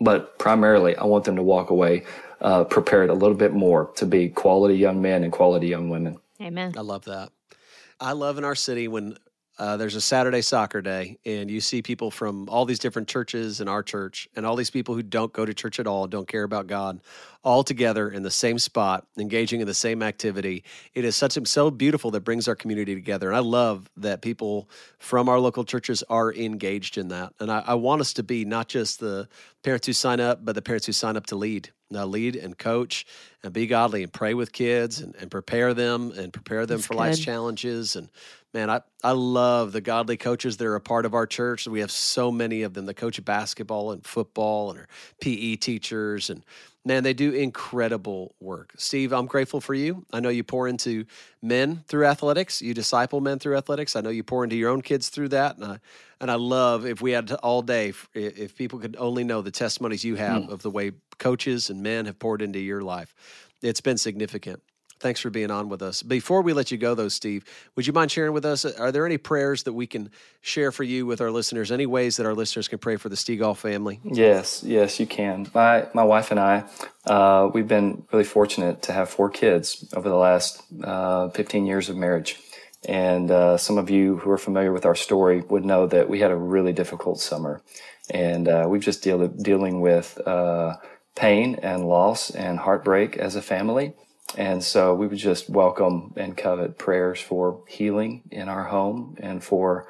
[0.00, 2.04] But primarily, I want them to walk away
[2.40, 6.18] uh, prepared a little bit more to be quality young men and quality young women.
[6.40, 6.74] Amen.
[6.76, 7.30] I love that.
[7.98, 9.16] I love in our city when
[9.58, 13.62] uh, there's a Saturday soccer day, and you see people from all these different churches
[13.62, 16.28] in our church, and all these people who don't go to church at all, don't
[16.28, 17.00] care about God,
[17.46, 20.64] all together in the same spot, engaging in the same activity.
[20.94, 24.68] It is such so beautiful that brings our community together, and I love that people
[24.98, 27.32] from our local churches are engaged in that.
[27.38, 29.28] And I, I want us to be not just the
[29.62, 32.58] parents who sign up, but the parents who sign up to lead now lead and
[32.58, 33.06] coach
[33.44, 36.86] and be godly and pray with kids and, and prepare them and prepare them That's
[36.88, 36.98] for good.
[36.98, 38.08] life's challenges and
[38.56, 41.68] man, I, I love the godly coaches that are a part of our church.
[41.68, 44.88] We have so many of them that coach basketball and football and are
[45.20, 46.30] PE teachers.
[46.30, 46.42] And
[46.86, 48.72] man, they do incredible work.
[48.78, 50.06] Steve, I'm grateful for you.
[50.12, 51.04] I know you pour into
[51.42, 53.96] men through athletics, you disciple men through athletics.
[53.96, 55.56] I know you pour into your own kids through that.
[55.56, 55.78] And I,
[56.20, 60.04] and I love if we had all day, if people could only know the testimonies
[60.04, 60.48] you have mm.
[60.48, 63.12] of the way coaches and men have poured into your life.
[63.62, 64.62] It's been significant.
[64.98, 66.02] Thanks for being on with us.
[66.02, 67.44] Before we let you go, though, Steve,
[67.74, 68.64] would you mind sharing with us?
[68.64, 71.70] Are there any prayers that we can share for you with our listeners?
[71.70, 74.00] Any ways that our listeners can pray for the Stigall family?
[74.04, 75.48] Yes, yes, you can.
[75.54, 76.64] My my wife and I,
[77.04, 81.88] uh, we've been really fortunate to have four kids over the last uh, 15 years
[81.88, 82.40] of marriage.
[82.88, 86.20] And uh, some of you who are familiar with our story would know that we
[86.20, 87.60] had a really difficult summer,
[88.10, 90.76] and uh, we've just deal, dealing with uh,
[91.16, 93.94] pain and loss and heartbreak as a family.
[94.36, 99.42] And so we would just welcome and covet prayers for healing in our home and
[99.42, 99.86] for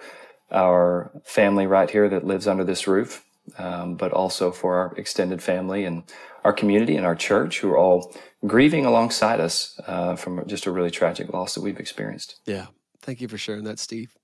[0.50, 3.24] our family right here that lives under this roof,
[3.58, 6.04] um, but also for our extended family and
[6.44, 8.14] our community and our church who are all
[8.46, 12.38] grieving alongside us uh, from just a really tragic loss that we've experienced.
[12.44, 12.66] Yeah.
[13.00, 14.14] Thank you for sharing that, Steve.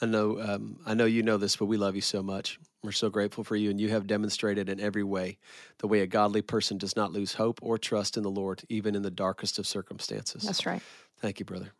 [0.00, 2.58] I know, um, I know you know this, but we love you so much.
[2.82, 5.36] We're so grateful for you, and you have demonstrated in every way
[5.78, 8.94] the way a godly person does not lose hope or trust in the Lord, even
[8.94, 10.42] in the darkest of circumstances.
[10.42, 10.80] That's right.
[11.18, 11.72] Thank you, brother.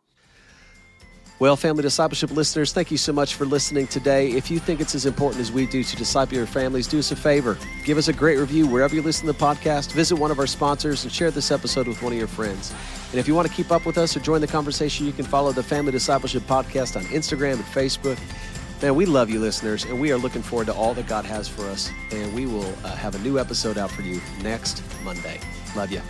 [1.39, 4.29] Well, family discipleship listeners, thank you so much for listening today.
[4.29, 7.11] If you think it's as important as we do to disciple your families, do us
[7.11, 7.57] a favor.
[7.83, 9.91] Give us a great review wherever you listen to the podcast.
[9.93, 12.71] Visit one of our sponsors and share this episode with one of your friends.
[13.09, 15.25] And if you want to keep up with us or join the conversation, you can
[15.25, 18.19] follow the Family Discipleship Podcast on Instagram and Facebook.
[18.81, 21.47] Man, we love you, listeners, and we are looking forward to all that God has
[21.47, 21.91] for us.
[22.11, 25.39] And we will uh, have a new episode out for you next Monday.
[25.75, 26.01] Love you.